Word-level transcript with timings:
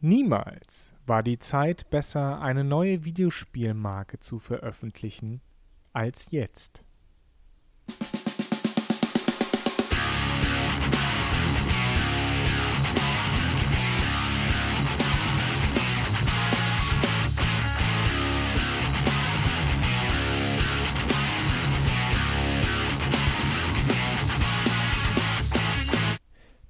Niemals 0.00 0.92
war 1.06 1.24
die 1.24 1.40
Zeit 1.40 1.90
besser, 1.90 2.40
eine 2.40 2.62
neue 2.62 3.04
Videospielmarke 3.04 4.20
zu 4.20 4.38
veröffentlichen, 4.38 5.40
als 5.92 6.28
jetzt. 6.30 6.84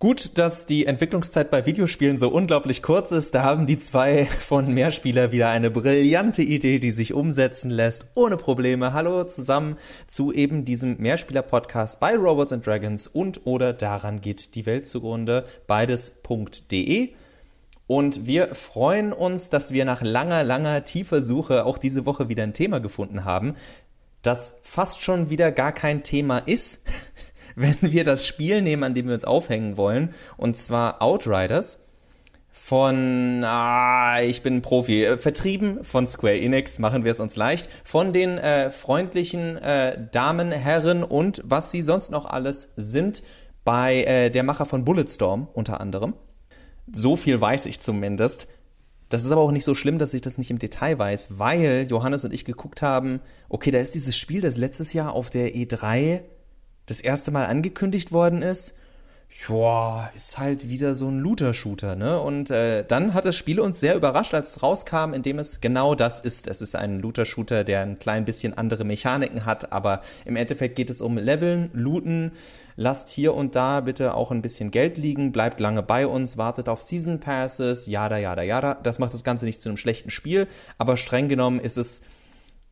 Gut, 0.00 0.38
dass 0.38 0.64
die 0.66 0.86
Entwicklungszeit 0.86 1.50
bei 1.50 1.66
Videospielen 1.66 2.18
so 2.18 2.28
unglaublich 2.28 2.84
kurz 2.84 3.10
ist. 3.10 3.34
Da 3.34 3.42
haben 3.42 3.66
die 3.66 3.76
zwei 3.78 4.26
von 4.26 4.72
Mehrspieler 4.72 5.32
wieder 5.32 5.48
eine 5.48 5.72
brillante 5.72 6.40
Idee, 6.42 6.78
die 6.78 6.92
sich 6.92 7.14
umsetzen 7.14 7.72
lässt, 7.72 8.06
ohne 8.14 8.36
Probleme. 8.36 8.92
Hallo 8.92 9.24
zusammen 9.24 9.76
zu 10.06 10.32
eben 10.32 10.64
diesem 10.64 10.98
Mehrspieler-Podcast 10.98 11.98
bei 11.98 12.14
Robots 12.14 12.52
and 12.52 12.64
Dragons 12.64 13.08
und 13.08 13.44
oder 13.44 13.72
daran 13.72 14.20
geht 14.20 14.54
die 14.54 14.66
Welt 14.66 14.86
zugrunde. 14.86 15.44
Beides.de. 15.66 17.08
Und 17.88 18.24
wir 18.24 18.54
freuen 18.54 19.12
uns, 19.12 19.50
dass 19.50 19.72
wir 19.72 19.84
nach 19.84 20.02
langer, 20.02 20.44
langer, 20.44 20.84
tiefer 20.84 21.22
Suche 21.22 21.66
auch 21.66 21.76
diese 21.76 22.06
Woche 22.06 22.28
wieder 22.28 22.44
ein 22.44 22.54
Thema 22.54 22.78
gefunden 22.78 23.24
haben, 23.24 23.56
das 24.22 24.54
fast 24.62 25.02
schon 25.02 25.28
wieder 25.30 25.50
gar 25.50 25.72
kein 25.72 26.04
Thema 26.04 26.38
ist 26.38 26.82
wenn 27.58 27.76
wir 27.80 28.04
das 28.04 28.26
Spiel 28.26 28.62
nehmen, 28.62 28.84
an 28.84 28.94
dem 28.94 29.06
wir 29.06 29.14
uns 29.14 29.24
aufhängen 29.24 29.76
wollen, 29.76 30.14
und 30.36 30.56
zwar 30.56 31.02
Outriders 31.02 31.80
von, 32.50 33.42
ah, 33.44 34.20
ich 34.20 34.42
bin 34.42 34.56
ein 34.56 34.62
Profi, 34.62 35.04
äh, 35.04 35.18
vertrieben 35.18 35.84
von 35.84 36.06
Square 36.06 36.40
Enix, 36.40 36.78
machen 36.78 37.04
wir 37.04 37.12
es 37.12 37.20
uns 37.20 37.36
leicht, 37.36 37.68
von 37.84 38.12
den 38.12 38.38
äh, 38.38 38.70
freundlichen 38.70 39.56
äh, 39.58 40.08
Damen, 40.12 40.50
Herren 40.50 41.02
und 41.02 41.42
was 41.44 41.70
sie 41.70 41.82
sonst 41.82 42.10
noch 42.10 42.24
alles 42.24 42.68
sind, 42.76 43.22
bei 43.64 44.04
äh, 44.04 44.30
der 44.30 44.44
Macher 44.44 44.64
von 44.64 44.84
Bulletstorm 44.84 45.48
unter 45.52 45.80
anderem. 45.80 46.14
So 46.90 47.16
viel 47.16 47.40
weiß 47.40 47.66
ich 47.66 47.80
zumindest. 47.80 48.48
Das 49.08 49.24
ist 49.24 49.30
aber 49.30 49.40
auch 49.40 49.52
nicht 49.52 49.64
so 49.64 49.74
schlimm, 49.74 49.98
dass 49.98 50.14
ich 50.14 50.20
das 50.20 50.38
nicht 50.38 50.50
im 50.50 50.58
Detail 50.58 50.98
weiß, 50.98 51.38
weil 51.38 51.86
Johannes 51.88 52.24
und 52.24 52.32
ich 52.32 52.44
geguckt 52.44 52.82
haben, 52.82 53.20
okay, 53.48 53.70
da 53.70 53.78
ist 53.78 53.94
dieses 53.94 54.16
Spiel, 54.16 54.40
das 54.40 54.56
letztes 54.56 54.92
Jahr 54.92 55.12
auf 55.12 55.30
der 55.30 55.54
E3 55.54 56.20
das 56.88 57.00
erste 57.00 57.30
Mal 57.30 57.46
angekündigt 57.46 58.12
worden 58.12 58.42
ist, 58.42 58.74
ja, 59.46 60.10
ist 60.16 60.38
halt 60.38 60.70
wieder 60.70 60.94
so 60.94 61.06
ein 61.06 61.18
Looter-Shooter, 61.18 61.96
ne? 61.96 62.18
Und 62.18 62.50
äh, 62.50 62.82
dann 62.86 63.12
hat 63.12 63.26
das 63.26 63.36
Spiel 63.36 63.60
uns 63.60 63.78
sehr 63.78 63.94
überrascht, 63.94 64.32
als 64.32 64.56
es 64.56 64.62
rauskam, 64.62 65.12
indem 65.12 65.38
es 65.38 65.60
genau 65.60 65.94
das 65.94 66.18
ist. 66.18 66.48
Es 66.48 66.62
ist 66.62 66.74
ein 66.74 66.98
Looter-Shooter, 67.00 67.62
der 67.62 67.82
ein 67.82 67.98
klein 67.98 68.24
bisschen 68.24 68.56
andere 68.56 68.84
Mechaniken 68.84 69.44
hat, 69.44 69.70
aber 69.70 70.00
im 70.24 70.34
Endeffekt 70.34 70.76
geht 70.76 70.88
es 70.88 71.02
um 71.02 71.18
Leveln, 71.18 71.70
Looten. 71.74 72.32
Lasst 72.76 73.10
hier 73.10 73.34
und 73.34 73.54
da 73.54 73.80
bitte 73.80 74.14
auch 74.14 74.30
ein 74.30 74.42
bisschen 74.42 74.70
Geld 74.70 74.96
liegen, 74.96 75.30
bleibt 75.30 75.60
lange 75.60 75.82
bei 75.82 76.06
uns, 76.06 76.38
wartet 76.38 76.68
auf 76.68 76.80
Season 76.80 77.20
Passes, 77.20 77.86
jada, 77.86 78.16
jada, 78.16 78.42
jada. 78.42 78.74
Das 78.74 78.98
macht 78.98 79.12
das 79.12 79.24
Ganze 79.24 79.44
nicht 79.44 79.60
zu 79.60 79.68
einem 79.68 79.76
schlechten 79.76 80.10
Spiel, 80.10 80.48
aber 80.78 80.96
streng 80.96 81.28
genommen 81.28 81.60
ist 81.60 81.76
es 81.76 82.00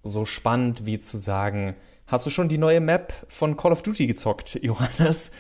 so 0.02 0.24
spannend 0.24 0.86
wie 0.86 0.98
zu 0.98 1.18
sagen, 1.18 1.76
Hast 2.06 2.24
du 2.24 2.30
schon 2.30 2.48
die 2.48 2.58
neue 2.58 2.80
Map 2.80 3.12
von 3.28 3.56
Call 3.56 3.72
of 3.72 3.82
Duty 3.82 4.06
gezockt, 4.06 4.54
Johannes? 4.62 5.32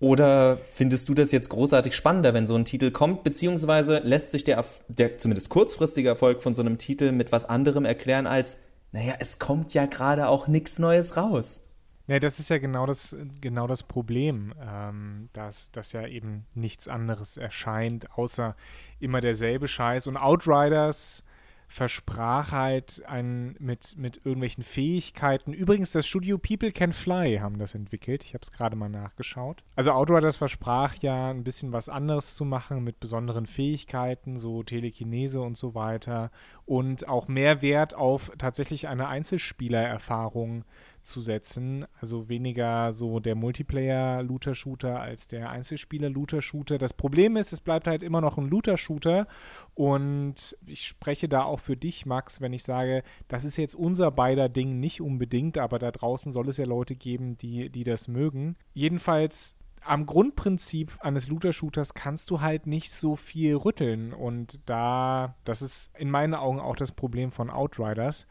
Oder 0.00 0.58
findest 0.58 1.08
du 1.08 1.14
das 1.14 1.32
jetzt 1.32 1.50
großartig 1.50 1.94
spannender, 1.94 2.32
wenn 2.32 2.46
so 2.46 2.54
ein 2.54 2.64
Titel 2.64 2.92
kommt? 2.92 3.24
Beziehungsweise 3.24 3.98
lässt 3.98 4.30
sich 4.30 4.44
der, 4.44 4.64
der 4.88 5.18
zumindest 5.18 5.48
kurzfristige 5.48 6.08
Erfolg 6.08 6.42
von 6.42 6.54
so 6.54 6.62
einem 6.62 6.78
Titel 6.78 7.12
mit 7.12 7.32
was 7.32 7.44
anderem 7.44 7.84
erklären 7.84 8.26
als, 8.26 8.58
naja, 8.92 9.14
es 9.18 9.38
kommt 9.38 9.74
ja 9.74 9.86
gerade 9.86 10.28
auch 10.28 10.46
nichts 10.46 10.78
Neues 10.78 11.16
raus. 11.16 11.60
Ja, 12.06 12.18
das 12.20 12.38
ist 12.38 12.48
ja 12.48 12.56
genau 12.56 12.86
das, 12.86 13.14
genau 13.42 13.66
das 13.66 13.82
Problem, 13.82 14.54
ähm, 14.62 15.28
dass, 15.34 15.72
dass 15.72 15.92
ja 15.92 16.06
eben 16.06 16.46
nichts 16.54 16.88
anderes 16.88 17.36
erscheint, 17.36 18.10
außer 18.16 18.56
immer 18.98 19.20
derselbe 19.20 19.68
Scheiß. 19.68 20.06
Und 20.06 20.16
Outriders 20.16 21.22
versprach 21.68 22.50
halt 22.52 23.02
ein, 23.06 23.54
mit, 23.58 23.96
mit 23.98 24.16
irgendwelchen 24.24 24.64
Fähigkeiten. 24.64 25.52
Übrigens, 25.52 25.92
das 25.92 26.06
Studio 26.06 26.38
People 26.38 26.72
Can 26.72 26.94
Fly 26.94 27.38
haben 27.38 27.58
das 27.58 27.74
entwickelt. 27.74 28.24
Ich 28.24 28.32
habe 28.32 28.42
es 28.42 28.52
gerade 28.52 28.74
mal 28.74 28.88
nachgeschaut. 28.88 29.62
Also 29.76 29.92
Outriders 29.92 30.36
versprach 30.36 30.96
ja 31.02 31.30
ein 31.30 31.44
bisschen 31.44 31.72
was 31.72 31.90
anderes 31.90 32.34
zu 32.34 32.46
machen 32.46 32.82
mit 32.82 33.00
besonderen 33.00 33.46
Fähigkeiten, 33.46 34.38
so 34.38 34.62
Telekinese 34.62 35.42
und 35.42 35.58
so 35.58 35.74
weiter. 35.74 36.30
Und 36.64 37.06
auch 37.06 37.28
mehr 37.28 37.60
Wert 37.60 37.94
auf 37.94 38.32
tatsächlich 38.38 38.88
eine 38.88 39.08
Einzelspielererfahrung 39.08 40.64
zu 41.02 41.20
setzen. 41.20 41.86
Also 42.00 42.28
weniger 42.28 42.92
so 42.92 43.20
der 43.20 43.34
Multiplayer-Looter-Shooter 43.34 45.00
als 45.00 45.28
der 45.28 45.50
Einzelspieler-Looter-Shooter. 45.50 46.78
Das 46.78 46.94
Problem 46.94 47.36
ist, 47.36 47.52
es 47.52 47.60
bleibt 47.60 47.86
halt 47.86 48.02
immer 48.02 48.20
noch 48.20 48.38
ein 48.38 48.48
Looter-Shooter 48.48 49.26
und 49.74 50.56
ich 50.66 50.86
spreche 50.86 51.28
da 51.28 51.42
auch 51.42 51.60
für 51.60 51.76
dich, 51.76 52.06
Max, 52.06 52.40
wenn 52.40 52.52
ich 52.52 52.62
sage, 52.62 53.02
das 53.28 53.44
ist 53.44 53.56
jetzt 53.56 53.74
unser 53.74 54.10
beider 54.10 54.48
Ding 54.48 54.80
nicht 54.80 55.00
unbedingt, 55.00 55.58
aber 55.58 55.78
da 55.78 55.90
draußen 55.90 56.32
soll 56.32 56.48
es 56.48 56.56
ja 56.56 56.66
Leute 56.66 56.96
geben, 56.96 57.36
die, 57.36 57.70
die 57.70 57.84
das 57.84 58.08
mögen. 58.08 58.56
Jedenfalls 58.74 59.54
am 59.84 60.06
Grundprinzip 60.06 60.98
eines 61.00 61.28
Looter-Shooters 61.28 61.94
kannst 61.94 62.30
du 62.30 62.40
halt 62.40 62.66
nicht 62.66 62.90
so 62.90 63.16
viel 63.16 63.56
rütteln. 63.56 64.12
Und 64.12 64.60
da, 64.68 65.36
das 65.44 65.62
ist 65.62 65.90
in 65.96 66.10
meinen 66.10 66.34
Augen 66.34 66.60
auch 66.60 66.76
das 66.76 66.92
Problem 66.92 67.30
von 67.30 67.50
Outriders 67.50 68.26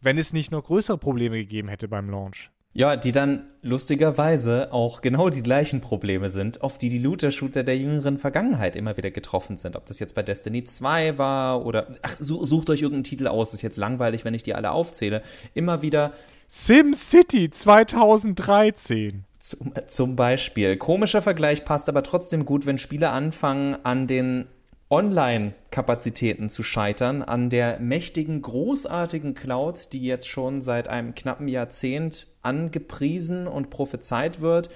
wenn 0.00 0.18
es 0.18 0.32
nicht 0.32 0.52
noch 0.52 0.64
größere 0.64 0.98
Probleme 0.98 1.38
gegeben 1.38 1.68
hätte 1.68 1.88
beim 1.88 2.10
Launch. 2.10 2.50
Ja, 2.74 2.96
die 2.96 3.12
dann 3.12 3.46
lustigerweise 3.62 4.72
auch 4.72 5.00
genau 5.00 5.30
die 5.30 5.42
gleichen 5.42 5.80
Probleme 5.80 6.28
sind, 6.28 6.62
auf 6.62 6.78
die 6.78 6.90
die 6.90 6.98
Looter-Shooter 6.98 7.64
der 7.64 7.76
jüngeren 7.76 8.18
Vergangenheit 8.18 8.76
immer 8.76 8.96
wieder 8.96 9.10
getroffen 9.10 9.56
sind. 9.56 9.74
Ob 9.74 9.86
das 9.86 9.98
jetzt 9.98 10.14
bei 10.14 10.22
Destiny 10.22 10.62
2 10.64 11.18
war 11.18 11.64
oder, 11.66 11.88
ach, 12.02 12.14
sucht 12.20 12.70
euch 12.70 12.82
irgendeinen 12.82 13.04
Titel 13.04 13.26
aus, 13.26 13.54
ist 13.54 13.62
jetzt 13.62 13.78
langweilig, 13.78 14.24
wenn 14.24 14.34
ich 14.34 14.42
die 14.44 14.54
alle 14.54 14.70
aufzähle. 14.70 15.22
Immer 15.54 15.82
wieder 15.82 16.12
SimCity 16.46 17.50
2013. 17.50 19.24
Zum, 19.40 19.72
zum 19.86 20.14
Beispiel. 20.14 20.76
Komischer 20.76 21.22
Vergleich 21.22 21.64
passt 21.64 21.88
aber 21.88 22.02
trotzdem 22.02 22.44
gut, 22.44 22.66
wenn 22.66 22.78
Spiele 22.78 23.10
anfangen, 23.10 23.76
an 23.82 24.06
den 24.06 24.46
Online-Kapazitäten 24.90 26.48
zu 26.48 26.62
scheitern, 26.62 27.22
an 27.22 27.50
der 27.50 27.78
mächtigen, 27.78 28.40
großartigen 28.40 29.34
Cloud, 29.34 29.92
die 29.92 30.02
jetzt 30.02 30.28
schon 30.28 30.62
seit 30.62 30.88
einem 30.88 31.14
knappen 31.14 31.46
Jahrzehnt 31.46 32.28
angepriesen 32.42 33.46
und 33.46 33.68
prophezeit 33.68 34.40
wird, 34.40 34.70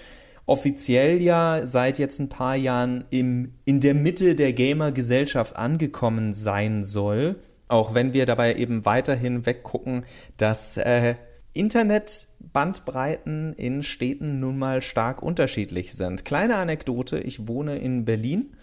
offiziell 0.45 1.23
ja 1.23 1.65
seit 1.65 1.99
jetzt 1.99 2.19
ein 2.19 2.29
paar 2.29 2.57
Jahren 2.57 3.05
im, 3.11 3.55
in 3.65 3.81
der 3.81 3.95
Mitte 3.95 4.35
der 4.35 4.53
Gamer-Gesellschaft 4.53 5.57
angekommen 5.57 6.35
sein 6.35 6.85
soll. 6.85 7.37
Auch 7.69 7.95
wenn 7.95 8.13
wir 8.13 8.27
dabei 8.27 8.57
eben 8.57 8.85
weiterhin 8.85 9.47
weggucken, 9.47 10.05
dass 10.37 10.77
äh, 10.77 11.15
Internetbandbreiten 11.55 13.55
in 13.55 13.83
Städten 13.83 14.41
nun 14.41 14.59
mal 14.59 14.83
stark 14.83 15.23
unterschiedlich 15.23 15.95
sind. 15.95 16.27
Kleine 16.27 16.57
Anekdote, 16.57 17.19
ich 17.19 17.49
wohne 17.49 17.79
in 17.79 18.05
Berlin 18.05 18.55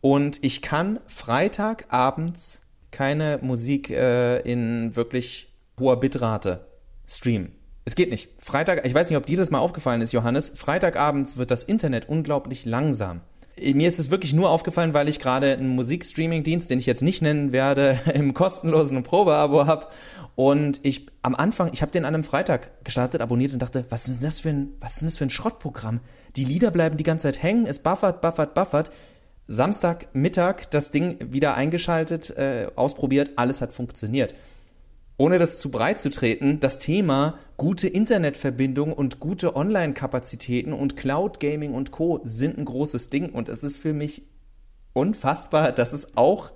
und 0.00 0.42
ich 0.42 0.62
kann 0.62 1.00
Freitagabends 1.06 2.62
keine 2.90 3.38
Musik 3.42 3.90
äh, 3.90 4.38
in 4.40 4.96
wirklich 4.96 5.52
hoher 5.78 6.00
Bitrate 6.00 6.66
streamen. 7.06 7.52
Es 7.84 7.94
geht 7.94 8.10
nicht. 8.10 8.28
Freitag, 8.38 8.86
ich 8.86 8.92
weiß 8.92 9.08
nicht, 9.08 9.16
ob 9.16 9.26
dir 9.26 9.38
das 9.38 9.50
mal 9.50 9.60
aufgefallen 9.60 10.02
ist, 10.02 10.12
Johannes. 10.12 10.52
Freitagabends 10.54 11.38
wird 11.38 11.50
das 11.50 11.62
Internet 11.62 12.08
unglaublich 12.08 12.66
langsam. 12.66 13.22
Mir 13.60 13.88
ist 13.88 13.98
es 13.98 14.10
wirklich 14.10 14.34
nur 14.34 14.50
aufgefallen, 14.50 14.94
weil 14.94 15.08
ich 15.08 15.18
gerade 15.18 15.52
einen 15.52 15.70
Musikstreaming-Dienst, 15.70 16.70
den 16.70 16.78
ich 16.78 16.86
jetzt 16.86 17.02
nicht 17.02 17.22
nennen 17.22 17.50
werde, 17.50 17.98
im 18.14 18.34
kostenlosen 18.34 19.02
Probeabo 19.02 19.66
habe. 19.66 19.86
Und 20.36 20.80
ich 20.82 21.06
am 21.22 21.34
Anfang, 21.34 21.70
ich 21.72 21.82
habe 21.82 21.90
den 21.90 22.04
an 22.04 22.14
einem 22.14 22.24
Freitag 22.24 22.84
gestartet, 22.84 23.20
abonniert 23.20 23.52
und 23.52 23.60
dachte, 23.60 23.84
was 23.88 24.06
ist 24.06 24.22
das 24.22 24.38
für 24.40 24.50
ein, 24.50 24.74
was 24.80 24.96
ist 24.96 25.06
das 25.06 25.16
für 25.16 25.24
ein 25.24 25.30
Schrottprogramm? 25.30 26.00
Die 26.36 26.44
Lieder 26.44 26.70
bleiben 26.70 26.96
die 26.96 27.04
ganze 27.04 27.24
Zeit 27.24 27.42
hängen, 27.42 27.66
es 27.66 27.80
buffert, 27.80 28.20
buffert, 28.20 28.54
buffert. 28.54 28.92
Samstagmittag 29.48 30.66
das 30.70 30.90
Ding 30.90 31.16
wieder 31.32 31.54
eingeschaltet, 31.54 32.30
äh, 32.36 32.68
ausprobiert, 32.76 33.30
alles 33.36 33.62
hat 33.62 33.72
funktioniert. 33.72 34.34
Ohne 35.16 35.38
das 35.38 35.58
zu 35.58 35.70
breit 35.70 36.00
zu 36.00 36.10
treten, 36.10 36.60
das 36.60 36.78
Thema 36.78 37.38
gute 37.56 37.88
Internetverbindung 37.88 38.92
und 38.92 39.18
gute 39.18 39.56
Online-Kapazitäten 39.56 40.72
und 40.72 40.96
Cloud 40.96 41.40
Gaming 41.40 41.74
und 41.74 41.90
Co. 41.90 42.20
sind 42.24 42.56
ein 42.56 42.66
großes 42.66 43.10
Ding 43.10 43.30
und 43.30 43.48
es 43.48 43.64
ist 43.64 43.78
für 43.78 43.94
mich 43.94 44.22
unfassbar, 44.92 45.72
dass 45.72 45.92
es 45.92 46.16
auch 46.16 46.52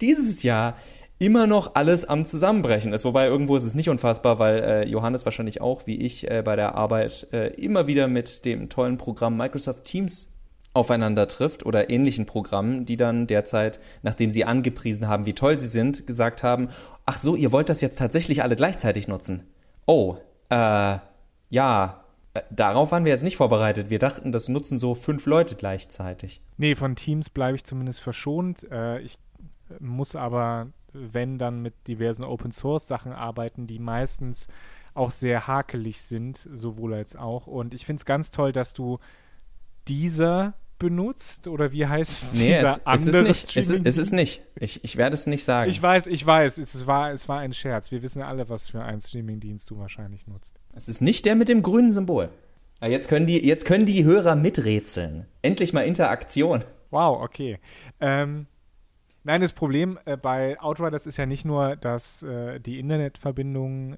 dieses 0.00 0.42
Jahr 0.42 0.76
immer 1.18 1.46
noch 1.46 1.76
alles 1.76 2.04
am 2.04 2.26
Zusammenbrechen 2.26 2.92
ist. 2.92 3.04
Wobei 3.04 3.26
irgendwo 3.26 3.56
ist 3.56 3.64
es 3.64 3.76
nicht 3.76 3.88
unfassbar, 3.88 4.40
weil 4.40 4.58
äh, 4.58 4.88
Johannes 4.88 5.24
wahrscheinlich 5.24 5.60
auch, 5.60 5.86
wie 5.86 5.96
ich, 5.96 6.28
äh, 6.28 6.42
bei 6.44 6.56
der 6.56 6.74
Arbeit 6.74 7.28
äh, 7.32 7.54
immer 7.54 7.86
wieder 7.86 8.08
mit 8.08 8.44
dem 8.44 8.68
tollen 8.68 8.98
Programm 8.98 9.36
Microsoft 9.36 9.84
Teams 9.84 10.33
aufeinander 10.74 11.28
trifft 11.28 11.64
oder 11.64 11.88
ähnlichen 11.88 12.26
Programmen, 12.26 12.84
die 12.84 12.96
dann 12.96 13.26
derzeit, 13.26 13.80
nachdem 14.02 14.30
sie 14.30 14.44
angepriesen 14.44 15.08
haben, 15.08 15.24
wie 15.24 15.32
toll 15.32 15.56
sie 15.56 15.68
sind, 15.68 16.06
gesagt 16.06 16.42
haben, 16.42 16.68
ach 17.06 17.16
so, 17.16 17.36
ihr 17.36 17.52
wollt 17.52 17.68
das 17.68 17.80
jetzt 17.80 17.98
tatsächlich 17.98 18.42
alle 18.42 18.56
gleichzeitig 18.56 19.06
nutzen. 19.06 19.44
Oh, 19.86 20.16
äh, 20.50 20.98
ja, 21.50 22.04
äh, 22.34 22.42
darauf 22.50 22.90
waren 22.90 23.04
wir 23.04 23.12
jetzt 23.12 23.22
nicht 23.22 23.36
vorbereitet. 23.36 23.88
Wir 23.88 24.00
dachten, 24.00 24.32
das 24.32 24.48
nutzen 24.48 24.76
so 24.76 24.94
fünf 24.94 25.26
Leute 25.26 25.54
gleichzeitig. 25.54 26.42
Nee, 26.56 26.74
von 26.74 26.96
Teams 26.96 27.30
bleibe 27.30 27.56
ich 27.56 27.64
zumindest 27.64 28.00
verschont. 28.00 28.68
Äh, 28.70 28.98
ich 29.00 29.18
muss 29.78 30.16
aber, 30.16 30.72
wenn, 30.92 31.38
dann 31.38 31.62
mit 31.62 31.74
diversen 31.86 32.24
Open-Source-Sachen 32.24 33.12
arbeiten, 33.12 33.66
die 33.66 33.78
meistens 33.78 34.48
auch 34.92 35.10
sehr 35.10 35.46
hakelig 35.46 36.02
sind, 36.02 36.48
sowohl 36.52 36.94
als 36.94 37.14
auch. 37.14 37.46
Und 37.46 37.74
ich 37.74 37.86
finde 37.86 38.00
es 38.00 38.04
ganz 38.04 38.32
toll, 38.32 38.52
dass 38.52 38.74
du 38.74 38.98
dieser 39.88 40.54
benutzt 40.78 41.46
oder 41.46 41.72
wie 41.72 41.86
heißt 41.86 42.34
nee, 42.34 42.54
es, 42.54 42.80
es 42.84 43.06
ist 43.06 43.22
nicht. 43.22 43.56
Es 43.56 43.68
ist, 43.68 43.86
es 43.86 43.98
ist 43.98 44.12
nicht. 44.12 44.42
Ich, 44.56 44.82
ich 44.84 44.96
werde 44.96 45.14
es 45.14 45.26
nicht 45.26 45.44
sagen. 45.44 45.70
Ich 45.70 45.80
weiß, 45.80 46.06
ich 46.06 46.24
weiß. 46.24 46.58
Es 46.58 46.86
war, 46.86 47.12
es 47.12 47.28
war 47.28 47.38
ein 47.38 47.52
Scherz. 47.52 47.90
Wir 47.90 48.02
wissen 48.02 48.22
alle, 48.22 48.48
was 48.48 48.68
für 48.68 48.82
einen 48.82 49.00
Streamingdienst 49.00 49.70
du 49.70 49.78
wahrscheinlich 49.78 50.26
nutzt. 50.26 50.56
Es 50.74 50.88
ist 50.88 51.00
nicht 51.00 51.24
der 51.26 51.34
mit 51.36 51.48
dem 51.48 51.62
grünen 51.62 51.92
Symbol. 51.92 52.30
Jetzt 52.82 53.08
können 53.08 53.26
die, 53.26 53.46
jetzt 53.46 53.64
können 53.64 53.86
die 53.86 54.04
Hörer 54.04 54.36
miträtseln. 54.36 55.26
Endlich 55.42 55.72
mal 55.72 55.82
Interaktion. 55.82 56.64
Wow, 56.90 57.22
okay. 57.22 57.58
Ähm, 58.00 58.46
nein, 59.22 59.40
das 59.40 59.52
Problem 59.52 59.98
äh, 60.04 60.16
bei 60.16 60.60
Outriders 60.60 61.06
ist 61.06 61.16
ja 61.16 61.24
nicht 61.24 61.44
nur, 61.44 61.76
dass 61.76 62.22
äh, 62.22 62.60
die 62.60 62.78
Internetverbindung 62.78 63.96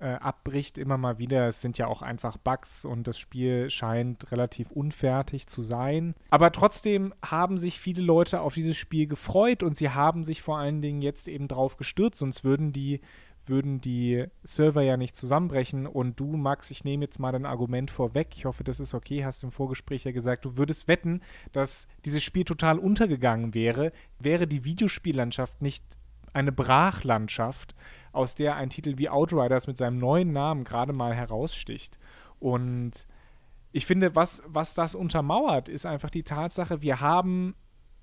äh, 0.00 0.14
abbricht 0.14 0.78
immer 0.78 0.96
mal 0.96 1.18
wieder. 1.18 1.46
Es 1.46 1.60
sind 1.60 1.78
ja 1.78 1.86
auch 1.86 2.02
einfach 2.02 2.36
Bugs 2.38 2.84
und 2.84 3.06
das 3.06 3.18
Spiel 3.18 3.70
scheint 3.70 4.32
relativ 4.32 4.70
unfertig 4.70 5.46
zu 5.46 5.62
sein. 5.62 6.14
Aber 6.30 6.52
trotzdem 6.52 7.14
haben 7.24 7.58
sich 7.58 7.78
viele 7.78 8.02
Leute 8.02 8.40
auf 8.40 8.54
dieses 8.54 8.76
Spiel 8.76 9.06
gefreut 9.06 9.62
und 9.62 9.76
sie 9.76 9.90
haben 9.90 10.24
sich 10.24 10.42
vor 10.42 10.58
allen 10.58 10.80
Dingen 10.80 11.02
jetzt 11.02 11.28
eben 11.28 11.48
drauf 11.48 11.76
gestürzt, 11.76 12.18
sonst 12.18 12.44
würden 12.44 12.72
die 12.72 13.00
würden 13.46 13.80
die 13.80 14.26
Server 14.42 14.82
ja 14.82 14.96
nicht 14.98 15.16
zusammenbrechen. 15.16 15.86
Und 15.86 16.20
du, 16.20 16.36
Max, 16.36 16.70
ich 16.70 16.84
nehme 16.84 17.06
jetzt 17.06 17.18
mal 17.18 17.32
dein 17.32 17.46
Argument 17.46 17.90
vorweg. 17.90 18.28
Ich 18.36 18.44
hoffe, 18.44 18.64
das 18.64 18.80
ist 18.80 18.92
okay. 18.92 19.24
Hast 19.24 19.42
im 19.44 19.50
Vorgespräch 19.50 20.04
ja 20.04 20.12
gesagt, 20.12 20.44
du 20.44 20.58
würdest 20.58 20.88
wetten, 20.88 21.22
dass 21.52 21.88
dieses 22.04 22.22
Spiel 22.22 22.44
total 22.44 22.78
untergegangen 22.78 23.54
wäre, 23.54 23.92
wäre 24.18 24.46
die 24.46 24.64
Videospiellandschaft 24.64 25.62
nicht 25.62 25.82
eine 26.32 26.52
Brachlandschaft, 26.52 27.74
aus 28.12 28.34
der 28.34 28.56
ein 28.56 28.70
Titel 28.70 28.94
wie 28.96 29.08
Outriders 29.08 29.66
mit 29.66 29.76
seinem 29.76 29.98
neuen 29.98 30.32
Namen 30.32 30.64
gerade 30.64 30.92
mal 30.92 31.14
heraussticht. 31.14 31.98
Und 32.38 33.06
ich 33.72 33.86
finde, 33.86 34.16
was, 34.16 34.42
was 34.46 34.74
das 34.74 34.94
untermauert, 34.94 35.68
ist 35.68 35.86
einfach 35.86 36.10
die 36.10 36.24
Tatsache, 36.24 36.82
wir 36.82 37.00
haben 37.00 37.54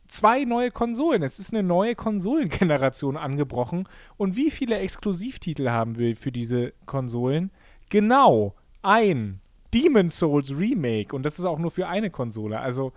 zwei 0.08 0.46
neue 0.46 0.72
Konsolen. 0.72 1.24
Es 1.24 1.40
ist 1.40 1.54
eine 1.54 1.64
neue 1.64 1.96
Konsolengeneration 1.96 3.18
angebrochen. 3.18 3.88
Und 4.16 4.36
wie 4.36 4.52
viele 4.52 4.80
Exklusivtitel 4.80 5.70
haben 5.70 5.98
wir 5.98 6.16
für 6.16 6.32
diese 6.32 6.74
Konsolen? 6.86 7.52
Genau, 7.90 8.56
ein 8.82 9.42
Demon's 9.74 10.18
Souls 10.18 10.58
Remake. 10.58 11.16
Und 11.16 11.24
das 11.24 11.40
ist 11.40 11.46
auch 11.46 11.60
nur 11.60 11.72
für 11.72 11.88
eine 11.88 12.10
Konsole. 12.10 12.60
Also, 12.60 12.94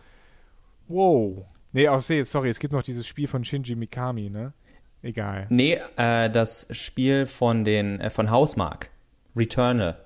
wow. 0.89 1.45
Nee, 1.73 1.89
auch, 1.89 2.01
sorry, 2.01 2.49
es 2.49 2.59
gibt 2.59 2.73
noch 2.73 2.83
dieses 2.83 3.07
Spiel 3.07 3.29
von 3.29 3.45
Shinji 3.45 3.77
Mikami, 3.77 4.31
ne? 4.31 4.53
Egal. 5.03 5.47
Nee, 5.49 5.79
äh, 5.97 6.29
das 6.31 6.67
Spiel 6.71 7.27
von 7.27 7.65
den 7.65 8.01
äh, 8.01 8.11
von 8.11 8.31
Hausmark, 8.31 8.91
Returnal, 9.35 9.97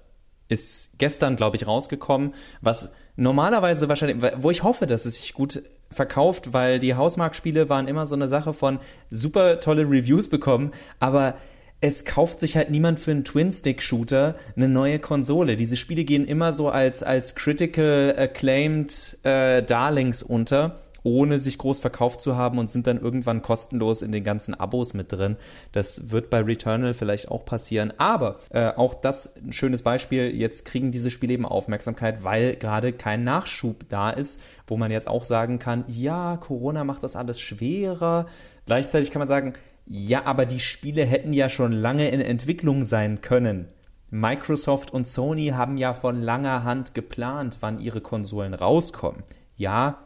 ist 0.48 0.90
gestern, 0.98 1.36
glaube 1.36 1.56
ich, 1.56 1.66
rausgekommen, 1.66 2.34
was 2.60 2.90
normalerweise 3.16 3.88
wahrscheinlich, 3.88 4.32
wo 4.38 4.50
ich 4.50 4.62
hoffe, 4.62 4.86
dass 4.86 5.04
es 5.04 5.16
sich 5.16 5.34
gut 5.34 5.62
verkauft, 5.90 6.52
weil 6.52 6.78
die 6.78 6.94
Hausmark-Spiele 6.94 7.68
waren 7.68 7.88
immer 7.88 8.06
so 8.06 8.14
eine 8.14 8.28
Sache 8.28 8.52
von 8.52 8.78
super 9.10 9.60
tolle 9.60 9.82
Reviews 9.82 10.28
bekommen, 10.28 10.72
aber 11.00 11.34
es 11.80 12.04
kauft 12.04 12.40
sich 12.40 12.56
halt 12.56 12.70
niemand 12.70 12.98
für 12.98 13.10
einen 13.10 13.24
Twin-Stick-Shooter 13.24 14.36
eine 14.56 14.68
neue 14.68 14.98
Konsole. 14.98 15.56
Diese 15.56 15.76
Spiele 15.76 16.04
gehen 16.04 16.24
immer 16.24 16.52
so 16.52 16.70
als, 16.70 17.02
als 17.02 17.34
critical 17.34 18.14
acclaimed 18.16 19.18
äh, 19.22 19.62
Darlings 19.62 20.22
unter 20.22 20.80
ohne 21.04 21.38
sich 21.38 21.58
groß 21.58 21.78
verkauft 21.78 22.20
zu 22.20 22.36
haben 22.36 22.58
und 22.58 22.70
sind 22.70 22.88
dann 22.88 23.00
irgendwann 23.00 23.42
kostenlos 23.42 24.02
in 24.02 24.10
den 24.10 24.24
ganzen 24.24 24.54
Abos 24.54 24.94
mit 24.94 25.12
drin. 25.12 25.36
Das 25.70 26.10
wird 26.10 26.30
bei 26.30 26.40
Returnal 26.40 26.94
vielleicht 26.94 27.30
auch 27.30 27.44
passieren. 27.44 27.92
Aber 27.98 28.40
äh, 28.50 28.70
auch 28.70 28.94
das 28.94 29.36
ein 29.36 29.52
schönes 29.52 29.82
Beispiel. 29.82 30.34
Jetzt 30.34 30.64
kriegen 30.64 30.90
diese 30.90 31.10
Spiele 31.10 31.34
eben 31.34 31.46
Aufmerksamkeit, 31.46 32.24
weil 32.24 32.56
gerade 32.56 32.92
kein 32.92 33.22
Nachschub 33.22 33.88
da 33.88 34.10
ist, 34.10 34.40
wo 34.66 34.76
man 34.76 34.90
jetzt 34.90 35.06
auch 35.06 35.24
sagen 35.24 35.58
kann, 35.58 35.84
ja, 35.86 36.38
Corona 36.38 36.84
macht 36.84 37.04
das 37.04 37.14
alles 37.14 37.38
schwerer. 37.38 38.26
Gleichzeitig 38.66 39.10
kann 39.10 39.20
man 39.20 39.28
sagen, 39.28 39.54
ja, 39.86 40.24
aber 40.24 40.46
die 40.46 40.60
Spiele 40.60 41.04
hätten 41.04 41.34
ja 41.34 41.50
schon 41.50 41.72
lange 41.72 42.08
in 42.08 42.22
Entwicklung 42.22 42.84
sein 42.84 43.20
können. 43.20 43.68
Microsoft 44.10 44.92
und 44.92 45.06
Sony 45.06 45.48
haben 45.48 45.76
ja 45.76 45.92
von 45.92 46.22
langer 46.22 46.64
Hand 46.64 46.94
geplant, 46.94 47.58
wann 47.60 47.80
ihre 47.80 48.00
Konsolen 48.00 48.54
rauskommen. 48.54 49.24
Ja, 49.56 49.98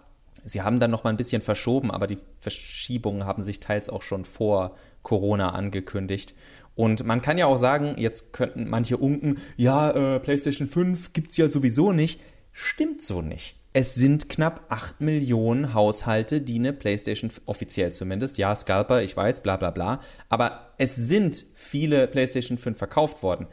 Sie 0.48 0.62
haben 0.62 0.80
dann 0.80 0.90
noch 0.90 1.04
mal 1.04 1.10
ein 1.10 1.16
bisschen 1.16 1.42
verschoben, 1.42 1.90
aber 1.90 2.06
die 2.06 2.18
Verschiebungen 2.38 3.24
haben 3.24 3.42
sich 3.42 3.60
teils 3.60 3.88
auch 3.88 4.02
schon 4.02 4.24
vor 4.24 4.76
Corona 5.02 5.50
angekündigt. 5.50 6.34
Und 6.74 7.04
man 7.04 7.20
kann 7.20 7.38
ja 7.38 7.46
auch 7.46 7.58
sagen, 7.58 7.96
jetzt 7.98 8.32
könnten 8.32 8.68
manche 8.68 8.96
unken, 8.96 9.38
ja, 9.56 9.90
äh, 9.90 10.20
PlayStation 10.20 10.68
5 10.68 11.12
gibt 11.12 11.32
es 11.32 11.36
ja 11.36 11.48
sowieso 11.48 11.92
nicht. 11.92 12.20
Stimmt 12.52 13.02
so 13.02 13.20
nicht. 13.20 13.56
Es 13.72 13.94
sind 13.94 14.28
knapp 14.28 14.64
8 14.70 15.00
Millionen 15.00 15.74
Haushalte, 15.74 16.40
die 16.40 16.58
eine 16.58 16.72
PlayStation 16.72 17.30
offiziell 17.46 17.92
zumindest, 17.92 18.38
ja, 18.38 18.54
Scalper, 18.54 19.02
ich 19.02 19.16
weiß, 19.16 19.42
bla 19.42 19.56
bla 19.56 19.70
bla, 19.70 20.00
aber 20.28 20.72
es 20.78 20.96
sind 20.96 21.44
viele 21.54 22.06
PlayStation 22.06 22.56
5 22.58 22.78
verkauft 22.78 23.22
worden. 23.22 23.46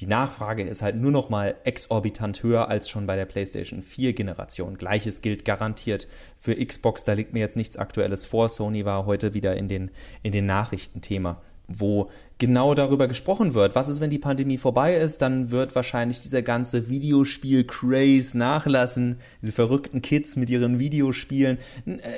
Die 0.00 0.06
Nachfrage 0.06 0.62
ist 0.62 0.80
halt 0.80 0.96
nur 0.96 1.10
noch 1.10 1.28
mal 1.28 1.56
exorbitant 1.64 2.42
höher 2.42 2.68
als 2.68 2.88
schon 2.88 3.06
bei 3.06 3.16
der 3.16 3.26
PlayStation 3.26 3.82
4 3.82 4.14
Generation. 4.14 4.78
Gleiches 4.78 5.20
gilt 5.20 5.44
garantiert 5.44 6.08
für 6.38 6.54
Xbox, 6.54 7.04
da 7.04 7.12
liegt 7.12 7.34
mir 7.34 7.40
jetzt 7.40 7.56
nichts 7.56 7.76
Aktuelles 7.76 8.24
vor. 8.24 8.48
Sony 8.48 8.86
war 8.86 9.04
heute 9.04 9.34
wieder 9.34 9.56
in 9.56 9.68
den, 9.68 9.90
in 10.22 10.32
den 10.32 10.46
Nachrichtenthema 10.46 11.42
wo 11.72 12.10
genau 12.38 12.74
darüber 12.74 13.06
gesprochen 13.06 13.54
wird. 13.54 13.74
Was 13.74 13.88
ist, 13.88 14.00
wenn 14.00 14.10
die 14.10 14.18
Pandemie 14.18 14.58
vorbei 14.58 14.96
ist? 14.96 15.22
Dann 15.22 15.50
wird 15.50 15.74
wahrscheinlich 15.74 16.20
dieser 16.20 16.42
ganze 16.42 16.88
Videospiel-Craze 16.88 18.36
nachlassen. 18.36 19.20
Diese 19.40 19.52
verrückten 19.52 20.02
Kids 20.02 20.36
mit 20.36 20.50
ihren 20.50 20.78
Videospielen. 20.78 21.58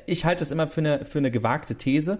Ich 0.06 0.24
halte 0.24 0.40
das 0.40 0.52
immer 0.52 0.68
für 0.68 0.80
eine, 0.80 1.04
für 1.04 1.18
eine 1.18 1.30
gewagte 1.30 1.74
These. 1.74 2.18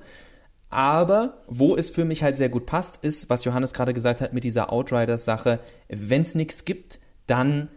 Aber 0.72 1.42
wo 1.48 1.76
es 1.76 1.90
für 1.90 2.06
mich 2.06 2.22
halt 2.22 2.38
sehr 2.38 2.48
gut 2.48 2.64
passt, 2.64 3.04
ist, 3.04 3.28
was 3.28 3.44
Johannes 3.44 3.74
gerade 3.74 3.92
gesagt 3.92 4.22
hat 4.22 4.32
mit 4.32 4.42
dieser 4.42 4.72
Outriders-Sache, 4.72 5.60
wenn 5.88 6.22
es 6.22 6.34
nichts 6.34 6.64
gibt, 6.64 6.98
dann 7.26 7.68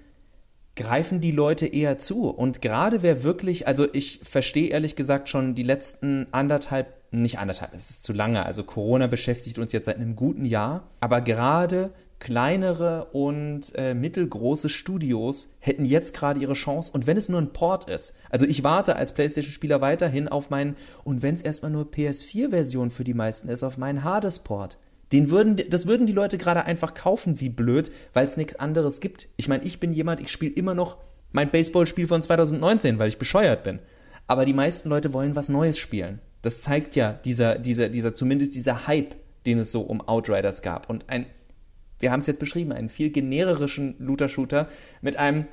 greifen 0.77 1.19
die 1.19 1.31
Leute 1.31 1.67
eher 1.67 1.97
zu. 1.99 2.29
Und 2.29 2.61
gerade 2.61 3.03
wer 3.03 3.21
wirklich, 3.21 3.67
also 3.67 3.85
ich 3.91 4.21
verstehe 4.23 4.69
ehrlich 4.69 4.95
gesagt 4.95 5.27
schon 5.27 5.55
die 5.55 5.63
letzten 5.63 6.27
anderthalb, 6.31 6.87
nicht 7.11 7.37
anderthalb, 7.37 7.73
es 7.73 7.89
ist 7.89 8.03
zu 8.03 8.13
lange, 8.13 8.45
also 8.45 8.63
Corona 8.63 9.07
beschäftigt 9.07 9.59
uns 9.59 9.73
jetzt 9.73 9.85
seit 9.85 9.97
einem 9.97 10.15
guten 10.15 10.45
Jahr, 10.45 10.89
aber 11.01 11.19
gerade 11.19 11.91
kleinere 12.25 13.05
und 13.11 13.71
äh, 13.75 13.93
mittelgroße 13.93 14.67
Studios 14.67 15.49
hätten 15.59 15.85
jetzt 15.85 16.15
gerade 16.15 16.39
ihre 16.39 16.55
Chance 16.55 16.91
und 16.91 17.05
wenn 17.05 17.17
es 17.17 17.29
nur 17.29 17.39
ein 17.39 17.53
Port 17.53 17.87
ist. 17.87 18.15
Also 18.31 18.47
ich 18.47 18.63
warte 18.63 18.95
als 18.95 19.13
PlayStation-Spieler 19.13 19.79
weiterhin 19.79 20.27
auf 20.27 20.49
meinen, 20.49 20.75
und 21.03 21.21
wenn 21.21 21.35
es 21.35 21.43
erstmal 21.43 21.69
nur 21.69 21.85
PS4-Version 21.85 22.89
für 22.89 23.03
die 23.03 23.13
meisten 23.13 23.47
ist, 23.47 23.61
auf 23.61 23.77
meinen 23.77 24.03
Hades-Port. 24.03 24.79
Den 25.11 25.29
würden, 25.29 25.55
das 25.69 25.85
würden 25.85 26.07
die 26.07 26.13
Leute 26.13 26.39
gerade 26.39 26.65
einfach 26.65 26.95
kaufen, 26.95 27.39
wie 27.39 27.49
blöd, 27.49 27.91
weil 28.13 28.25
es 28.25 28.37
nichts 28.37 28.55
anderes 28.55 29.01
gibt. 29.01 29.27
Ich 29.37 29.47
meine, 29.47 29.63
ich 29.63 29.79
bin 29.79 29.93
jemand, 29.93 30.19
ich 30.19 30.31
spiele 30.31 30.55
immer 30.55 30.73
noch 30.73 30.97
mein 31.31 31.51
Baseballspiel 31.51 32.07
von 32.07 32.23
2019, 32.23 32.97
weil 32.97 33.09
ich 33.09 33.19
bescheuert 33.19 33.61
bin. 33.61 33.77
Aber 34.25 34.45
die 34.45 34.53
meisten 34.53 34.89
Leute 34.89 35.13
wollen 35.13 35.35
was 35.35 35.47
Neues 35.47 35.77
spielen. 35.77 36.21
Das 36.41 36.63
zeigt 36.63 36.95
ja 36.95 37.13
dieser, 37.13 37.59
dieser, 37.59 37.89
dieser, 37.89 38.15
zumindest 38.15 38.55
dieser 38.55 38.87
Hype, 38.87 39.15
den 39.45 39.59
es 39.59 39.71
so 39.71 39.81
um 39.81 40.01
Outriders 40.01 40.63
gab. 40.63 40.89
Und 40.89 41.07
ein 41.07 41.27
wir 41.99 42.11
haben 42.11 42.19
es 42.19 42.27
jetzt 42.27 42.39
beschrieben, 42.39 42.71
einen 42.71 42.89
viel 42.89 43.09
generischen 43.09 43.95
Looter-Shooter 43.99 44.69
mit 45.01 45.17
einem 45.17 45.45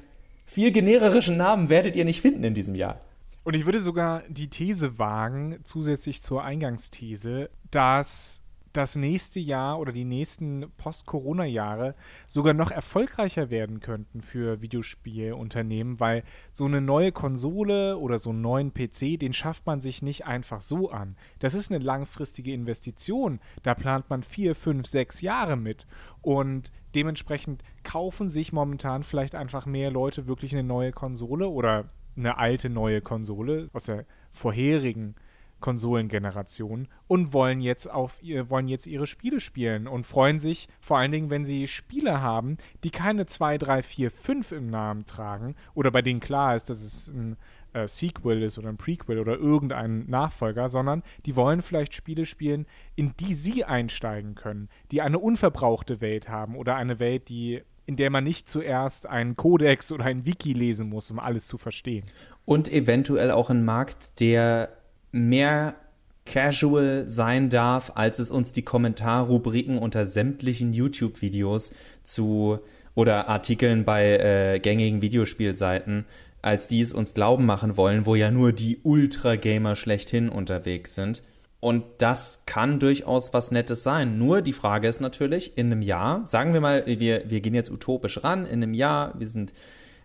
viel 0.44 0.70
generischen 0.72 1.36
Namen 1.36 1.70
werdet 1.70 1.96
ihr 1.96 2.04
nicht 2.04 2.20
finden 2.20 2.44
in 2.44 2.54
diesem 2.54 2.74
Jahr. 2.74 3.00
Und 3.44 3.54
ich 3.54 3.64
würde 3.64 3.80
sogar 3.80 4.22
die 4.28 4.48
These 4.48 4.98
wagen, 4.98 5.58
zusätzlich 5.64 6.22
zur 6.22 6.44
Eingangsthese, 6.44 7.50
dass 7.70 8.41
das 8.72 8.96
nächste 8.96 9.40
Jahr 9.40 9.78
oder 9.78 9.92
die 9.92 10.04
nächsten 10.04 10.70
Post-Corona-Jahre 10.76 11.94
sogar 12.26 12.54
noch 12.54 12.70
erfolgreicher 12.70 13.50
werden 13.50 13.80
könnten 13.80 14.22
für 14.22 14.60
Videospielunternehmen, 14.60 16.00
weil 16.00 16.24
so 16.50 16.64
eine 16.64 16.80
neue 16.80 17.12
Konsole 17.12 17.98
oder 17.98 18.18
so 18.18 18.30
einen 18.30 18.40
neuen 18.40 18.72
PC, 18.72 19.18
den 19.18 19.32
schafft 19.32 19.66
man 19.66 19.80
sich 19.80 20.02
nicht 20.02 20.26
einfach 20.26 20.60
so 20.60 20.90
an. 20.90 21.16
Das 21.38 21.54
ist 21.54 21.70
eine 21.70 21.84
langfristige 21.84 22.52
Investition. 22.52 23.40
Da 23.62 23.74
plant 23.74 24.08
man 24.10 24.22
vier, 24.22 24.54
fünf, 24.54 24.86
sechs 24.86 25.20
Jahre 25.20 25.56
mit. 25.56 25.86
Und 26.20 26.72
dementsprechend 26.94 27.62
kaufen 27.84 28.28
sich 28.28 28.52
momentan 28.52 29.02
vielleicht 29.02 29.34
einfach 29.34 29.66
mehr 29.66 29.90
Leute 29.90 30.26
wirklich 30.26 30.52
eine 30.52 30.64
neue 30.64 30.92
Konsole 30.92 31.48
oder 31.48 31.90
eine 32.16 32.38
alte 32.38 32.68
neue 32.68 33.00
Konsole 33.00 33.68
aus 33.72 33.84
der 33.84 34.06
vorherigen 34.30 35.14
Konsolengeneration 35.62 36.88
und 37.08 37.32
wollen 37.32 37.62
jetzt 37.62 37.90
auf 37.90 38.18
wollen 38.22 38.68
jetzt 38.68 38.86
ihre 38.86 39.06
Spiele 39.06 39.40
spielen 39.40 39.86
und 39.86 40.04
freuen 40.04 40.38
sich 40.38 40.68
vor 40.82 40.98
allen 40.98 41.12
Dingen, 41.12 41.30
wenn 41.30 41.46
sie 41.46 41.66
Spiele 41.66 42.20
haben, 42.20 42.58
die 42.84 42.90
keine 42.90 43.24
2, 43.24 43.56
3, 43.56 43.82
4, 43.82 44.10
5 44.10 44.52
im 44.52 44.66
Namen 44.68 45.06
tragen 45.06 45.54
oder 45.72 45.90
bei 45.90 46.02
denen 46.02 46.20
klar 46.20 46.54
ist, 46.54 46.68
dass 46.68 46.82
es 46.82 47.08
ein 47.08 47.38
äh, 47.72 47.88
Sequel 47.88 48.42
ist 48.42 48.58
oder 48.58 48.68
ein 48.68 48.76
Prequel 48.76 49.18
oder 49.18 49.36
irgendein 49.38 50.04
Nachfolger, 50.10 50.68
sondern 50.68 51.02
die 51.24 51.36
wollen 51.36 51.62
vielleicht 51.62 51.94
Spiele 51.94 52.26
spielen, 52.26 52.66
in 52.94 53.14
die 53.18 53.32
sie 53.32 53.64
einsteigen 53.64 54.34
können, 54.34 54.68
die 54.90 55.00
eine 55.00 55.18
unverbrauchte 55.18 56.02
Welt 56.02 56.28
haben 56.28 56.56
oder 56.56 56.76
eine 56.76 56.98
Welt, 56.98 57.30
die 57.30 57.62
in 57.84 57.96
der 57.96 58.10
man 58.10 58.24
nicht 58.24 58.48
zuerst 58.48 59.06
einen 59.06 59.36
Kodex 59.36 59.90
oder 59.90 60.04
ein 60.04 60.24
Wiki 60.24 60.52
lesen 60.52 60.88
muss, 60.88 61.10
um 61.10 61.18
alles 61.18 61.48
zu 61.48 61.58
verstehen. 61.58 62.04
Und 62.44 62.70
eventuell 62.70 63.30
auch 63.30 63.50
ein 63.50 63.64
Markt, 63.64 64.20
der 64.20 64.70
mehr 65.12 65.76
casual 66.24 67.04
sein 67.06 67.48
darf, 67.48 67.92
als 67.94 68.18
es 68.18 68.30
uns 68.30 68.52
die 68.52 68.62
Kommentarrubriken 68.62 69.78
unter 69.78 70.06
sämtlichen 70.06 70.72
YouTube-Videos 70.72 71.72
zu 72.02 72.58
oder 72.94 73.28
Artikeln 73.28 73.84
bei 73.84 74.18
äh, 74.18 74.60
gängigen 74.60 75.02
Videospielseiten 75.02 76.04
als 76.42 76.66
die 76.66 76.80
es 76.80 76.92
uns 76.92 77.14
glauben 77.14 77.46
machen 77.46 77.76
wollen, 77.76 78.04
wo 78.04 78.16
ja 78.16 78.30
nur 78.30 78.52
die 78.52 78.80
Ultra-Gamer 78.82 79.76
schlechthin 79.76 80.28
unterwegs 80.28 80.96
sind. 80.96 81.22
Und 81.60 81.84
das 81.98 82.42
kann 82.44 82.80
durchaus 82.80 83.32
was 83.32 83.52
Nettes 83.52 83.84
sein. 83.84 84.18
Nur 84.18 84.42
die 84.42 84.52
Frage 84.52 84.88
ist 84.88 85.00
natürlich, 85.00 85.56
in 85.56 85.66
einem 85.66 85.80
Jahr, 85.80 86.26
sagen 86.26 86.52
wir 86.52 86.60
mal, 86.60 86.84
wir, 86.86 87.30
wir 87.30 87.40
gehen 87.40 87.54
jetzt 87.54 87.70
utopisch 87.70 88.24
ran, 88.24 88.44
in 88.44 88.64
einem 88.64 88.74
Jahr, 88.74 89.14
wir 89.16 89.28
sind, 89.28 89.54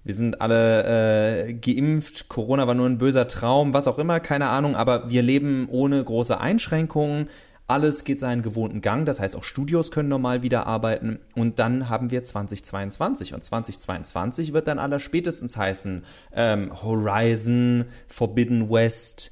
wir 0.03 0.13
sind 0.13 0.41
alle 0.41 1.47
äh, 1.47 1.53
geimpft, 1.53 2.29
Corona 2.29 2.67
war 2.67 2.75
nur 2.75 2.87
ein 2.87 2.97
böser 2.97 3.27
Traum, 3.27 3.73
was 3.73 3.87
auch 3.87 3.97
immer, 3.97 4.19
keine 4.19 4.47
Ahnung, 4.49 4.75
aber 4.75 5.09
wir 5.09 5.21
leben 5.21 5.67
ohne 5.69 6.03
große 6.03 6.39
Einschränkungen. 6.39 7.29
Alles 7.69 8.05
geht 8.05 8.17
seinen 8.17 8.43
gewohnten 8.43 8.79
Gang, 8.79 9.05
das 9.05 9.19
heißt 9.19 9.35
auch 9.35 9.43
Studios 9.43 9.91
können 9.91 10.07
normal 10.07 10.41
wieder 10.41 10.67
arbeiten 10.67 11.19
und 11.35 11.59
dann 11.59 11.89
haben 11.89 12.11
wir 12.11 12.23
2022 12.23 13.33
und 13.33 13.43
2022 13.43 14.53
wird 14.53 14.69
dann 14.69 14.79
aller 14.79 15.01
spätestens 15.01 15.57
heißen 15.57 16.05
ähm, 16.33 16.71
Horizon, 16.81 17.83
Forbidden 18.07 18.69
West 18.69 19.31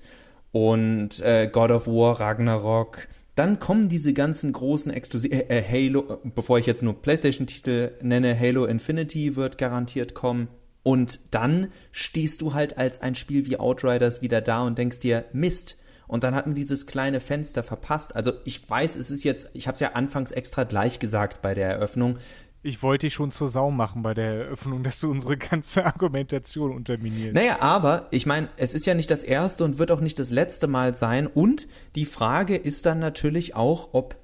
und 0.52 1.22
äh, 1.22 1.50
God 1.52 1.72
of 1.72 1.88
War, 1.88 2.20
Ragnarok. 2.20 3.08
Dann 3.36 3.60
kommen 3.60 3.90
diese 3.90 4.14
ganzen 4.14 4.54
großen 4.54 4.92
Exklusiv 4.92 5.32
äh, 5.32 5.60
äh, 5.60 5.64
Halo, 5.64 6.20
bevor 6.24 6.58
ich 6.58 6.66
jetzt 6.66 6.84
nur 6.84 7.02
PlayStation-Titel 7.02 7.92
nenne, 8.02 8.40
Halo 8.40 8.66
Infinity 8.66 9.36
wird 9.36 9.58
garantiert 9.58 10.14
kommen. 10.14 10.48
Und 10.84 11.20
dann 11.32 11.68
stehst 11.92 12.42
du 12.42 12.54
halt 12.54 12.78
als 12.78 13.02
ein 13.02 13.16
Spiel 13.16 13.46
wie 13.48 13.58
Outriders 13.58 14.22
wieder 14.22 14.40
da 14.40 14.62
und 14.62 14.78
denkst 14.78 15.00
dir, 15.00 15.26
Mist, 15.34 15.78
und 16.08 16.24
dann 16.24 16.36
hat 16.36 16.46
man 16.46 16.56
dieses 16.56 16.86
kleine 16.86 17.20
Fenster 17.20 17.64
verpasst. 17.64 18.16
Also 18.16 18.34
ich 18.46 18.70
weiß, 18.70 18.96
es 18.96 19.10
ist 19.10 19.24
jetzt, 19.24 19.50
ich 19.54 19.68
habe 19.68 19.74
es 19.74 19.80
ja 19.80 19.94
anfangs 19.94 20.32
extra 20.32 20.64
gleich 20.64 21.00
gesagt 21.00 21.42
bei 21.42 21.54
der 21.54 21.70
Eröffnung. 21.70 22.18
Ich 22.66 22.82
wollte 22.82 23.06
dich 23.06 23.14
schon 23.14 23.30
zur 23.30 23.48
Sau 23.48 23.70
machen 23.70 24.02
bei 24.02 24.16
der 24.16 24.26
Eröffnung, 24.26 24.82
dass 24.82 25.00
du 25.00 25.12
unsere 25.12 25.38
ganze 25.38 25.86
Argumentation 25.86 26.74
unterminierst. 26.74 27.36
Naja, 27.36 27.62
aber 27.62 28.08
ich 28.10 28.26
meine, 28.26 28.50
es 28.58 28.74
ist 28.74 28.88
ja 28.88 28.96
nicht 28.96 29.12
das 29.12 29.22
erste 29.22 29.64
und 29.64 29.78
wird 29.78 29.92
auch 29.92 30.00
nicht 30.00 30.18
das 30.18 30.32
letzte 30.32 30.66
Mal 30.66 30.96
sein. 30.96 31.28
Und 31.28 31.68
die 31.96 32.06
Frage 32.06 32.56
ist 32.56 32.88
dann 32.88 32.98
natürlich 32.98 33.54
auch, 33.54 33.90
ob 33.92 34.16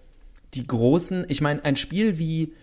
die 0.55 0.65
großen, 0.65 1.25
ich 1.27 1.41
meine, 1.41 1.63
ein 1.63 1.75
Spiel 1.75 2.17
wie, 2.17 2.55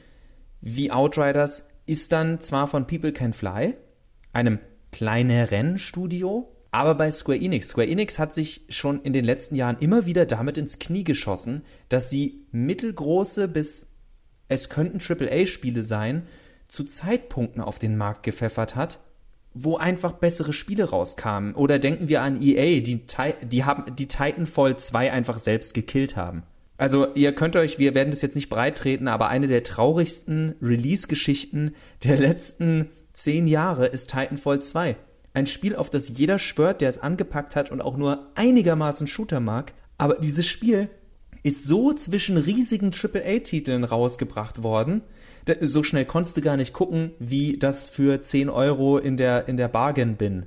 wie 0.60 0.90
Outriders 0.90 1.68
ist 1.86 2.10
dann 2.10 2.40
zwar 2.40 2.66
von 2.66 2.88
People 2.88 3.12
Can 3.12 3.32
Fly, 3.32 3.76
einem 4.32 4.58
kleineren 4.90 5.78
Studio, 5.78 6.52
aber 6.72 6.96
bei 6.96 7.12
Square 7.12 7.38
Enix, 7.38 7.68
Square 7.68 7.86
Enix 7.86 8.18
hat 8.18 8.34
sich 8.34 8.62
schon 8.68 9.00
in 9.02 9.12
den 9.12 9.24
letzten 9.24 9.54
Jahren 9.54 9.76
immer 9.78 10.06
wieder 10.06 10.26
damit 10.26 10.58
ins 10.58 10.80
Knie 10.80 11.04
geschossen, 11.04 11.62
dass 11.88 12.10
sie 12.10 12.46
mittelgroße 12.50 13.46
bis 13.46 13.86
es 14.48 14.68
könnten 14.68 14.98
AAA-Spiele 15.00 15.82
sein, 15.82 16.26
zu 16.68 16.84
Zeitpunkten 16.84 17.62
auf 17.62 17.78
den 17.78 17.96
Markt 17.96 18.22
gepfeffert 18.22 18.76
hat, 18.76 19.00
wo 19.54 19.76
einfach 19.76 20.12
bessere 20.12 20.52
Spiele 20.52 20.84
rauskamen. 20.84 21.54
Oder 21.54 21.78
denken 21.78 22.08
wir 22.08 22.22
an 22.22 22.40
EA, 22.40 22.80
die, 22.80 23.00
die 23.42 23.64
haben 23.64 23.96
die 23.96 24.08
Titanfall 24.08 24.76
2 24.76 25.12
einfach 25.12 25.38
selbst 25.38 25.74
gekillt 25.74 26.16
haben. 26.16 26.42
Also 26.76 27.12
ihr 27.14 27.34
könnt 27.34 27.56
euch, 27.56 27.78
wir 27.78 27.94
werden 27.94 28.10
das 28.10 28.22
jetzt 28.22 28.36
nicht 28.36 28.50
breit 28.50 28.78
treten, 28.78 29.08
aber 29.08 29.28
eine 29.28 29.48
der 29.48 29.64
traurigsten 29.64 30.54
Release-Geschichten 30.62 31.74
der 32.04 32.18
letzten 32.18 32.90
zehn 33.12 33.48
Jahre 33.48 33.86
ist 33.86 34.10
Titanfall 34.10 34.60
2. 34.60 34.96
Ein 35.34 35.46
Spiel, 35.46 35.74
auf 35.74 35.90
das 35.90 36.08
jeder 36.08 36.38
schwört, 36.38 36.80
der 36.80 36.88
es 36.88 36.98
angepackt 36.98 37.56
hat 37.56 37.70
und 37.70 37.80
auch 37.80 37.96
nur 37.96 38.28
einigermaßen 38.36 39.06
Shooter 39.08 39.40
mag. 39.40 39.72
Aber 39.98 40.14
dieses 40.16 40.46
Spiel 40.46 40.88
ist 41.42 41.64
so 41.64 41.92
zwischen 41.92 42.36
riesigen 42.36 42.90
AAA-Titeln 42.90 43.84
rausgebracht 43.84 44.62
worden. 44.62 45.02
So 45.60 45.82
schnell 45.82 46.04
konntest 46.04 46.36
du 46.36 46.40
gar 46.40 46.56
nicht 46.56 46.72
gucken, 46.72 47.12
wie 47.18 47.58
das 47.58 47.88
für 47.88 48.20
10 48.20 48.50
Euro 48.50 48.98
in 48.98 49.16
der, 49.16 49.48
in 49.48 49.56
der 49.56 49.68
Bargain-Bin 49.68 50.46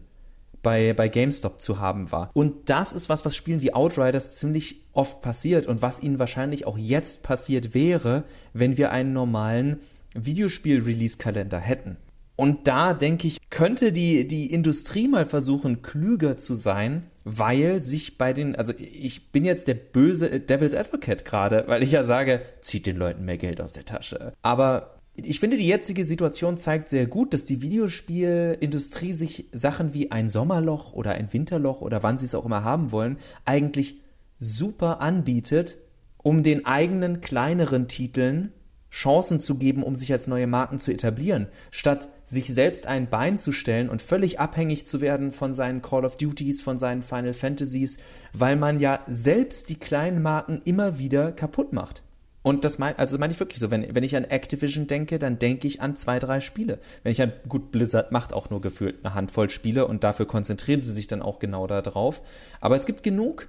bei, 0.61 0.93
bei 0.93 1.07
GameStop 1.07 1.59
zu 1.59 1.79
haben 1.79 2.11
war. 2.11 2.29
Und 2.33 2.69
das 2.69 2.93
ist 2.93 3.09
was, 3.09 3.25
was 3.25 3.35
Spielen 3.35 3.61
wie 3.61 3.73
Outriders 3.73 4.31
ziemlich 4.31 4.83
oft 4.93 5.21
passiert 5.21 5.65
und 5.65 5.81
was 5.81 6.01
ihnen 6.01 6.19
wahrscheinlich 6.19 6.67
auch 6.67 6.77
jetzt 6.77 7.23
passiert 7.23 7.73
wäre, 7.73 8.23
wenn 8.53 8.77
wir 8.77 8.91
einen 8.91 9.13
normalen 9.13 9.79
Videospiel-Release-Kalender 10.13 11.59
hätten. 11.59 11.97
Und 12.35 12.67
da 12.67 12.93
denke 12.93 13.27
ich, 13.27 13.37
könnte 13.51 13.91
die, 13.91 14.27
die 14.27 14.51
Industrie 14.51 15.07
mal 15.07 15.25
versuchen, 15.25 15.83
klüger 15.83 16.37
zu 16.37 16.55
sein, 16.55 17.03
weil 17.23 17.79
sich 17.79 18.17
bei 18.17 18.33
den, 18.33 18.55
also 18.55 18.73
ich 18.77 19.31
bin 19.31 19.45
jetzt 19.45 19.67
der 19.67 19.75
böse 19.75 20.39
Devil's 20.39 20.73
Advocate 20.73 21.23
gerade, 21.25 21.65
weil 21.67 21.83
ich 21.83 21.91
ja 21.91 22.03
sage, 22.03 22.41
zieht 22.61 22.87
den 22.87 22.97
Leuten 22.97 23.25
mehr 23.25 23.37
Geld 23.37 23.61
aus 23.61 23.73
der 23.73 23.85
Tasche. 23.85 24.33
Aber 24.41 25.01
ich 25.15 25.39
finde, 25.39 25.57
die 25.57 25.67
jetzige 25.67 26.05
Situation 26.05 26.57
zeigt 26.57 26.89
sehr 26.89 27.05
gut, 27.05 27.33
dass 27.33 27.45
die 27.45 27.61
Videospielindustrie 27.61 29.13
sich 29.13 29.45
Sachen 29.51 29.93
wie 29.93 30.11
ein 30.11 30.29
Sommerloch 30.29 30.93
oder 30.93 31.11
ein 31.11 31.31
Winterloch 31.31 31.81
oder 31.81 32.01
wann 32.01 32.17
sie 32.17 32.25
es 32.25 32.33
auch 32.33 32.45
immer 32.45 32.63
haben 32.63 32.91
wollen, 32.91 33.17
eigentlich 33.45 33.99
super 34.39 35.01
anbietet, 35.01 35.77
um 36.17 36.41
den 36.41 36.65
eigenen 36.65 37.19
kleineren 37.19 37.89
Titeln 37.89 38.53
Chancen 38.91 39.39
zu 39.39 39.55
geben, 39.55 39.83
um 39.83 39.95
sich 39.95 40.11
als 40.11 40.27
neue 40.27 40.47
Marken 40.47 40.79
zu 40.79 40.91
etablieren, 40.91 41.47
statt 41.71 42.09
sich 42.25 42.53
selbst 42.53 42.85
ein 42.85 43.09
Bein 43.09 43.37
zu 43.37 43.51
stellen 43.53 43.89
und 43.89 44.01
völlig 44.01 44.39
abhängig 44.39 44.85
zu 44.85 45.01
werden 45.01 45.31
von 45.31 45.53
seinen 45.53 45.81
Call 45.81 46.05
of 46.05 46.17
Duties, 46.17 46.61
von 46.61 46.77
seinen 46.77 47.01
Final 47.01 47.33
Fantasies, 47.33 47.97
weil 48.33 48.57
man 48.57 48.79
ja 48.79 48.99
selbst 49.07 49.69
die 49.69 49.79
kleinen 49.79 50.21
Marken 50.21 50.61
immer 50.65 50.99
wieder 50.99 51.31
kaputt 51.31 51.71
macht. 51.71 52.03
Und 52.43 52.65
das 52.65 52.79
meine 52.79 52.97
also 52.97 53.17
meine 53.19 53.33
ich 53.33 53.39
wirklich 53.39 53.59
so, 53.59 53.69
wenn, 53.69 53.93
wenn 53.93 54.03
ich 54.03 54.15
an 54.15 54.23
Activision 54.23 54.87
denke, 54.87 55.19
dann 55.19 55.37
denke 55.37 55.67
ich 55.67 55.79
an 55.79 55.95
zwei, 55.95 56.17
drei 56.17 56.41
Spiele. 56.41 56.79
Wenn 57.03 57.11
ich 57.11 57.21
an, 57.21 57.33
gut, 57.47 57.71
Blizzard 57.71 58.11
macht 58.11 58.33
auch 58.33 58.49
nur 58.49 58.61
gefühlt 58.61 59.05
eine 59.05 59.13
Handvoll 59.13 59.49
Spiele 59.49 59.87
und 59.87 60.03
dafür 60.03 60.25
konzentrieren 60.25 60.81
sie 60.81 60.91
sich 60.91 61.07
dann 61.07 61.21
auch 61.21 61.39
genau 61.39 61.67
darauf. 61.67 62.21
Aber 62.59 62.75
es 62.75 62.85
gibt 62.87 63.03
genug 63.03 63.47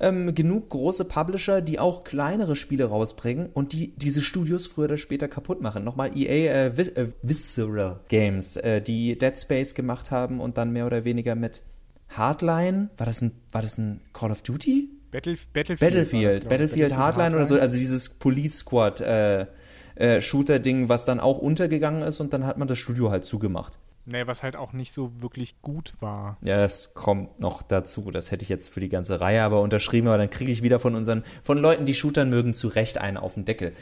ähm, 0.00 0.34
genug 0.34 0.70
große 0.70 1.04
Publisher, 1.04 1.60
die 1.60 1.78
auch 1.78 2.04
kleinere 2.04 2.56
Spiele 2.56 2.86
rausbringen 2.86 3.50
und 3.52 3.72
die 3.72 3.94
diese 3.96 4.22
Studios 4.22 4.66
früher 4.66 4.86
oder 4.86 4.96
später 4.96 5.28
kaputt 5.28 5.60
machen. 5.60 5.84
Nochmal 5.84 6.16
EA 6.16 6.66
äh, 6.66 6.76
Vis 6.76 6.88
äh, 6.88 7.08
Visceral 7.22 8.00
Games, 8.08 8.56
äh, 8.56 8.80
die 8.80 9.16
Dead 9.18 9.38
Space 9.38 9.74
gemacht 9.74 10.10
haben 10.10 10.40
und 10.40 10.56
dann 10.56 10.72
mehr 10.72 10.86
oder 10.86 11.04
weniger 11.04 11.34
mit 11.34 11.62
Hardline, 12.08 12.90
war 12.96 13.06
das 13.06 13.22
ein, 13.22 13.32
war 13.52 13.62
das 13.62 13.78
ein 13.78 14.00
Call 14.12 14.32
of 14.32 14.42
Duty? 14.42 14.88
Battle, 15.10 15.36
Battlefield. 15.52 15.80
Battlefield, 15.80 16.48
Battlefield, 16.48 16.96
Hardline, 16.96 17.34
Hardline, 17.34 17.36
oder 17.36 17.46
so, 17.46 17.58
also 17.58 17.76
dieses 17.76 18.08
Police 18.08 18.58
Squad 18.58 19.00
äh, 19.00 19.46
äh, 19.96 20.20
Shooter-Ding, 20.20 20.88
was 20.88 21.04
dann 21.04 21.20
auch 21.20 21.38
untergegangen 21.38 22.02
ist 22.02 22.20
und 22.20 22.32
dann 22.32 22.46
hat 22.46 22.58
man 22.58 22.68
das 22.68 22.78
Studio 22.78 23.10
halt 23.10 23.24
zugemacht. 23.24 23.78
Nee, 24.06 24.26
was 24.26 24.42
halt 24.42 24.56
auch 24.56 24.72
nicht 24.72 24.92
so 24.92 25.20
wirklich 25.22 25.60
gut 25.62 25.92
war. 26.00 26.38
Ja, 26.42 26.58
das 26.58 26.94
kommt 26.94 27.38
noch 27.40 27.62
dazu. 27.62 28.10
Das 28.10 28.30
hätte 28.30 28.42
ich 28.42 28.48
jetzt 28.48 28.72
für 28.72 28.80
die 28.80 28.88
ganze 28.88 29.20
Reihe 29.20 29.42
aber 29.42 29.60
unterschrieben, 29.60 30.08
aber 30.08 30.18
dann 30.18 30.30
kriege 30.30 30.50
ich 30.50 30.62
wieder 30.62 30.80
von 30.80 30.94
unseren, 30.94 31.22
von 31.42 31.58
Leuten, 31.58 31.86
die 31.86 31.94
Shootern 31.94 32.30
mögen, 32.30 32.54
zu 32.54 32.68
Recht 32.68 32.98
einen 32.98 33.16
auf 33.16 33.34
den 33.34 33.44
Deckel. 33.44 33.72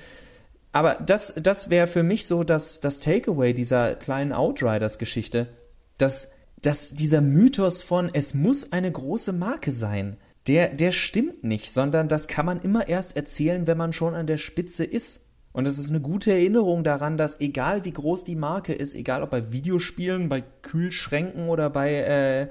Aber 0.73 0.95
das, 0.95 1.35
das 1.41 1.71
wäre 1.71 1.87
für 1.87 2.03
mich 2.03 2.27
so 2.27 2.45
das, 2.45 2.81
das 2.81 3.01
Takeaway 3.01 3.55
dieser 3.55 3.95
kleinen 3.95 4.33
Outriders-Geschichte, 4.33 5.49
dass, 5.97 6.31
dass 6.63 6.93
dieser 6.93 7.21
Mythos 7.21 7.83
von 7.83 8.11
es 8.13 8.35
muss 8.35 8.73
eine 8.73 8.93
große 8.93 9.33
Marke 9.33 9.71
sein, 9.71 10.19
der, 10.47 10.69
der 10.69 10.93
stimmt 10.93 11.45
nicht, 11.45 11.73
sondern 11.73 12.09
das 12.09 12.27
kann 12.27 12.47
man 12.47 12.61
immer 12.61 12.89
erst 12.89 13.17
erzählen, 13.17 13.67
wenn 13.67 13.77
man 13.77 13.93
schon 13.93 14.15
an 14.15 14.27
der 14.27 14.39
Spitze 14.39 14.85
ist. 14.85 15.28
Und 15.53 15.67
es 15.67 15.79
ist 15.79 15.91
eine 15.91 16.01
gute 16.01 16.31
Erinnerung 16.31 16.85
daran, 16.85 17.17
dass 17.17 17.41
egal 17.41 17.85
wie 17.85 17.93
groß 17.93 18.25
die 18.25 18.37
Marke 18.37 18.73
ist, 18.73 18.95
egal 18.95 19.23
ob 19.23 19.31
bei 19.31 19.53
Videospielen, 19.53 20.29
bei 20.29 20.43
Kühlschränken 20.63 21.49
oder 21.49 21.71
bei 21.71 21.95
äh, 21.95 22.49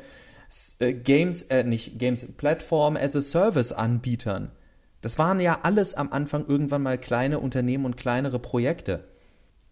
äh, 0.79 0.93
Games, 0.93 1.43
äh, 1.43 1.63
nicht 1.63 1.99
Games, 1.99 2.25
Plattform 2.37 2.97
as 2.97 3.15
a 3.15 3.21
Service 3.21 3.71
Anbietern, 3.71 4.51
das 5.01 5.17
waren 5.19 5.39
ja 5.39 5.59
alles 5.63 5.93
am 5.93 6.11
Anfang 6.11 6.45
irgendwann 6.47 6.81
mal 6.81 6.97
kleine 6.97 7.39
Unternehmen 7.39 7.85
und 7.85 7.97
kleinere 7.97 8.39
Projekte. 8.39 9.03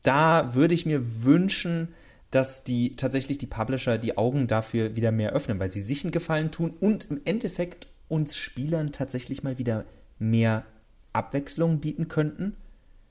Da 0.04 0.54
würde 0.54 0.76
ich 0.76 0.86
mir 0.86 1.24
wünschen, 1.24 1.90
dass 2.30 2.64
die 2.64 2.96
tatsächlich 2.96 3.38
die 3.38 3.48
Publisher 3.48 3.98
die 3.98 4.18
Augen 4.18 4.48
dafür 4.48 4.96
wieder 4.96 5.12
mehr 5.12 5.32
öffnen, 5.34 5.60
weil 5.60 5.72
sie 5.72 5.82
sich 5.82 6.04
einen 6.04 6.12
Gefallen 6.12 6.52
tun 6.52 6.74
und 6.80 7.06
im 7.06 7.22
Endeffekt 7.26 7.88
uns 8.08 8.36
Spielern 8.36 8.92
tatsächlich 8.92 9.42
mal 9.42 9.58
wieder 9.58 9.86
mehr 10.20 10.64
Abwechslung 11.14 11.80
bieten 11.80 12.08
könnten, 12.08 12.56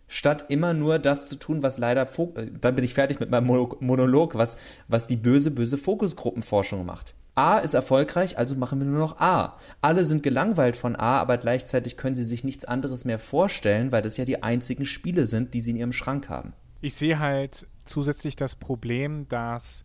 statt 0.09 0.47
immer 0.49 0.75
nur 0.75 0.99
das 0.99 1.29
zu 1.29 1.37
tun, 1.37 1.63
was 1.63 1.79
leider, 1.79 2.03
äh, 2.03 2.47
dann 2.61 2.75
bin 2.75 2.85
ich 2.85 2.95
fertig 2.95 3.21
mit 3.21 3.31
meinem 3.31 3.47
Monolog, 3.47 4.35
was, 4.35 4.57
was 4.89 5.07
die 5.07 5.17
böse, 5.17 5.51
böse 5.51 5.79
Fokusgruppenforschung 5.79 6.85
macht. 6.85 7.15
A 7.37 7.59
ist 7.59 7.75
erfolgreich, 7.75 8.39
also 8.39 8.55
machen 8.55 8.79
wir 8.79 8.87
nur 8.87 9.01
noch 9.01 9.19
A. 9.19 9.59
Alle 9.81 10.05
sind 10.05 10.23
gelangweilt 10.23 10.77
von 10.77 10.95
A, 10.95 11.19
aber 11.19 11.37
gleichzeitig 11.37 11.97
können 11.97 12.15
sie 12.15 12.23
sich 12.23 12.45
nichts 12.45 12.65
anderes 12.65 13.05
mehr 13.05 13.19
vorstellen, 13.19 13.91
weil 13.91 14.03
das 14.03 14.17
ja 14.17 14.25
die 14.25 14.45
einzigen 14.45 14.87
Spiele 14.87 15.27
sind, 15.27 15.53
die 15.53 15.61
sie 15.61 15.73
in 15.73 15.77
ihrem 15.77 15.93
Schrank 15.93 16.29
haben. 16.29 16.53
Ich 16.81 16.95
sehe 16.95 17.19
halt 17.19 17.67
zusätzlich 17.85 18.37
das 18.37 18.55
Problem, 18.55 19.27
dass 19.29 19.85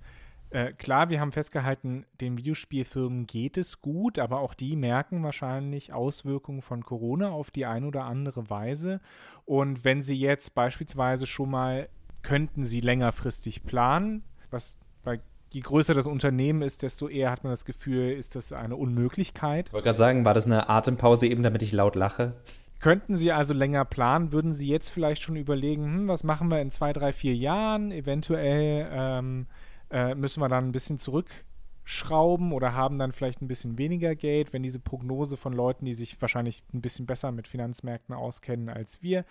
äh, 0.51 0.73
klar, 0.73 1.09
wir 1.09 1.19
haben 1.19 1.31
festgehalten, 1.31 2.05
den 2.21 2.37
Videospielfirmen 2.37 3.27
geht 3.27 3.57
es 3.57 3.81
gut, 3.81 4.17
aber 4.17 4.39
auch 4.39 4.53
die 4.53 4.75
merken 4.75 5.23
wahrscheinlich 5.23 5.93
Auswirkungen 5.93 6.61
von 6.61 6.83
Corona 6.83 7.29
auf 7.29 7.51
die 7.51 7.65
eine 7.65 7.87
oder 7.87 8.05
andere 8.05 8.49
Weise. 8.49 8.99
Und 9.45 9.83
wenn 9.83 10.01
sie 10.01 10.17
jetzt 10.17 10.55
beispielsweise 10.55 11.27
schon 11.27 11.51
mal 11.51 11.89
könnten 12.21 12.65
sie 12.65 12.81
längerfristig 12.81 13.63
planen, 13.63 14.23
was 14.49 14.75
bei 15.03 15.19
je 15.51 15.61
größer 15.61 15.93
das 15.93 16.07
Unternehmen 16.07 16.61
ist, 16.61 16.83
desto 16.83 17.07
eher 17.07 17.31
hat 17.31 17.43
man 17.43 17.51
das 17.51 17.65
Gefühl, 17.65 18.11
ist 18.11 18.35
das 18.35 18.51
eine 18.51 18.75
Unmöglichkeit. 18.75 19.67
Ich 19.67 19.73
wollte 19.73 19.85
gerade 19.85 19.97
sagen, 19.97 20.25
war 20.25 20.33
das 20.33 20.45
eine 20.45 20.69
Atempause 20.69 21.27
eben, 21.27 21.43
damit 21.43 21.63
ich 21.63 21.71
laut 21.71 21.95
lache? 21.95 22.33
Könnten 22.79 23.17
Sie 23.17 23.31
also 23.31 23.53
länger 23.53 23.83
planen, 23.83 24.31
würden 24.31 24.53
Sie 24.53 24.67
jetzt 24.67 24.89
vielleicht 24.89 25.21
schon 25.21 25.35
überlegen, 25.35 25.83
hm, 25.83 26.07
was 26.07 26.23
machen 26.23 26.49
wir 26.49 26.61
in 26.61 26.71
zwei, 26.71 26.93
drei, 26.93 27.11
vier 27.11 27.35
Jahren? 27.35 27.91
Eventuell 27.91 28.87
ähm, 28.91 29.47
äh, 29.91 30.15
müssen 30.15 30.41
wir 30.41 30.49
dann 30.49 30.67
ein 30.67 30.71
bisschen 30.71 30.97
zurückschrauben 30.97 32.51
oder 32.51 32.73
haben 32.73 32.99
dann 32.99 33.11
vielleicht 33.11 33.41
ein 33.41 33.47
bisschen 33.47 33.77
weniger 33.77 34.15
Geld, 34.15 34.53
wenn 34.53 34.63
diese 34.63 34.79
Prognose 34.79 35.37
von 35.37 35.53
Leuten, 35.53 35.85
die 35.85 35.93
sich 35.93 36.21
wahrscheinlich 36.21 36.63
ein 36.73 36.81
bisschen 36.81 37.05
besser 37.05 37.31
mit 37.31 37.47
Finanzmärkten 37.47 38.15
auskennen 38.15 38.69
als 38.69 39.01
wir, 39.01 39.25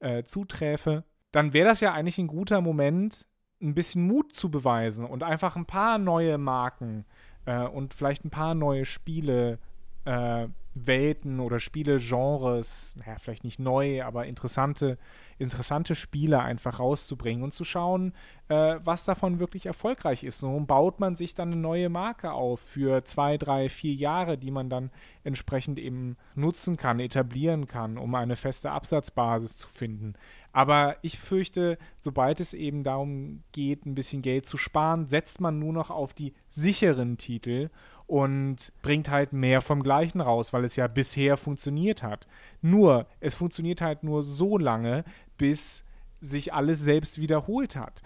äh, 0.00 0.24
zuträfe. 0.24 1.04
Dann 1.32 1.52
wäre 1.52 1.68
das 1.68 1.80
ja 1.80 1.92
eigentlich 1.92 2.18
ein 2.18 2.28
guter 2.28 2.60
Moment, 2.60 3.26
ein 3.60 3.74
bisschen 3.74 4.06
Mut 4.06 4.32
zu 4.32 4.50
beweisen 4.50 5.06
und 5.06 5.22
einfach 5.22 5.56
ein 5.56 5.66
paar 5.66 5.98
neue 5.98 6.38
Marken 6.38 7.04
äh, 7.46 7.66
und 7.66 7.94
vielleicht 7.94 8.24
ein 8.24 8.30
paar 8.30 8.54
neue 8.54 8.84
Spiele 8.84 9.58
äh, 10.04 10.48
Welten 10.74 11.38
oder 11.38 11.60
Spielegenres, 11.60 12.94
naja, 12.96 13.16
vielleicht 13.18 13.44
nicht 13.44 13.60
neu, 13.60 14.02
aber 14.02 14.26
interessante, 14.26 14.98
interessante 15.38 15.94
Spiele 15.94 16.40
einfach 16.40 16.80
rauszubringen 16.80 17.44
und 17.44 17.52
zu 17.52 17.64
schauen, 17.64 18.12
äh, 18.48 18.76
was 18.82 19.04
davon 19.04 19.38
wirklich 19.38 19.66
erfolgreich 19.66 20.24
ist. 20.24 20.38
So 20.38 20.58
baut 20.60 20.98
man 20.98 21.14
sich 21.14 21.34
dann 21.34 21.52
eine 21.52 21.60
neue 21.60 21.88
Marke 21.88 22.32
auf 22.32 22.60
für 22.60 23.04
zwei, 23.04 23.38
drei, 23.38 23.68
vier 23.68 23.94
Jahre, 23.94 24.36
die 24.36 24.50
man 24.50 24.68
dann 24.68 24.90
entsprechend 25.22 25.78
eben 25.78 26.16
nutzen 26.34 26.76
kann, 26.76 26.98
etablieren 26.98 27.68
kann, 27.68 27.96
um 27.96 28.14
eine 28.14 28.36
feste 28.36 28.72
Absatzbasis 28.72 29.56
zu 29.56 29.68
finden. 29.68 30.14
Aber 30.52 30.96
ich 31.02 31.18
fürchte, 31.18 31.78
sobald 31.98 32.38
es 32.38 32.54
eben 32.54 32.84
darum 32.84 33.42
geht, 33.52 33.86
ein 33.86 33.94
bisschen 33.94 34.22
Geld 34.22 34.46
zu 34.46 34.56
sparen, 34.56 35.08
setzt 35.08 35.40
man 35.40 35.58
nur 35.58 35.72
noch 35.72 35.90
auf 35.90 36.14
die 36.14 36.32
sicheren 36.48 37.16
Titel 37.16 37.70
und 38.06 38.72
bringt 38.82 39.08
halt 39.08 39.32
mehr 39.32 39.60
vom 39.60 39.82
Gleichen 39.82 40.20
raus, 40.20 40.52
weil 40.52 40.64
es 40.64 40.76
ja 40.76 40.86
bisher 40.86 41.36
funktioniert 41.36 42.02
hat. 42.02 42.26
Nur, 42.60 43.06
es 43.20 43.34
funktioniert 43.34 43.80
halt 43.80 44.02
nur 44.02 44.22
so 44.22 44.58
lange, 44.58 45.04
bis 45.38 45.84
sich 46.20 46.52
alles 46.52 46.80
selbst 46.80 47.20
wiederholt 47.20 47.76
hat. 47.76 48.02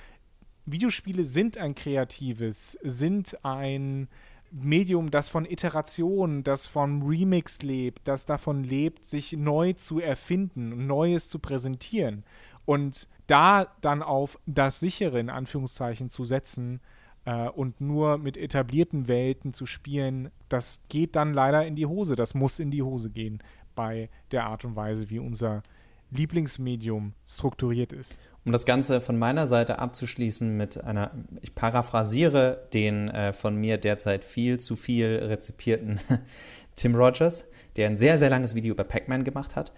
Videospiele 0.67 1.25
sind 1.25 1.57
ein 1.57 1.75
kreatives, 1.75 2.79
sind 2.83 3.45
ein 3.45 4.09
Medium, 4.51 5.11
das 5.11 5.29
von 5.29 5.45
Iteration, 5.45 6.43
das 6.43 6.67
von 6.67 7.03
Remix 7.03 7.63
lebt, 7.63 8.07
das 8.09 8.25
davon 8.25 8.65
lebt, 8.65 9.05
sich 9.05 9.33
neu 9.33 9.75
zu 9.75 10.01
erfinden, 10.01 10.87
Neues 10.87 11.29
zu 11.29 11.39
präsentieren. 11.39 12.25
Und 12.65 13.09
da 13.27 13.67
dann 13.81 14.03
auf 14.03 14.39
das 14.47 14.81
sichere 14.81 15.21
in 15.21 15.31
Anführungszeichen 15.31 16.09
zu 16.09 16.25
setzen, 16.25 16.81
äh, 17.29 17.49
und 17.51 17.81
nur 17.81 18.17
mit 18.17 18.39
etablierten 18.39 19.07
Welten 19.07 19.53
zu 19.53 19.67
spielen, 19.67 20.31
das 20.49 20.79
geht 20.89 21.15
dann 21.15 21.35
leider 21.35 21.67
in 21.67 21.77
die 21.77 21.85
Hose. 21.85 22.17
Das 22.17 22.33
muss 22.33 22.59
in 22.59 22.71
die 22.71 22.83
Hose 22.83 23.11
gehen 23.11 23.41
bei 23.75 24.09
der 24.31 24.47
Art 24.47 24.65
und 24.65 24.77
Weise, 24.77 25.11
wie 25.11 25.19
unser 25.19 25.63
Lieblingsmedium 26.11 27.13
strukturiert 27.27 27.93
ist. 27.93 28.19
Um 28.47 28.53
das 28.53 28.65
Ganze 28.65 29.03
von 29.03 29.19
meiner 29.19 29.47
Seite 29.47 29.79
abzuschließen 29.79 30.57
mit 30.57 30.83
einer, 30.83 31.11
ich 31.43 31.55
paraphrasiere 31.55 32.67
den 32.73 33.11
äh, 33.11 33.35
von 33.35 33.57
mir 33.57 33.77
derzeit 33.77 34.25
viel 34.25 34.59
zu 34.59 34.75
viel 34.75 35.09
rezipierten 35.23 36.01
Tim 36.77 36.95
Rogers, 36.95 37.47
der 37.77 37.89
ein 37.89 37.99
sehr, 37.99 38.19
sehr 38.19 38.31
langes 38.31 38.55
Video 38.55 38.73
über 38.73 38.85
Pac-Man 38.85 39.25
gemacht 39.25 39.55
hat 39.55 39.75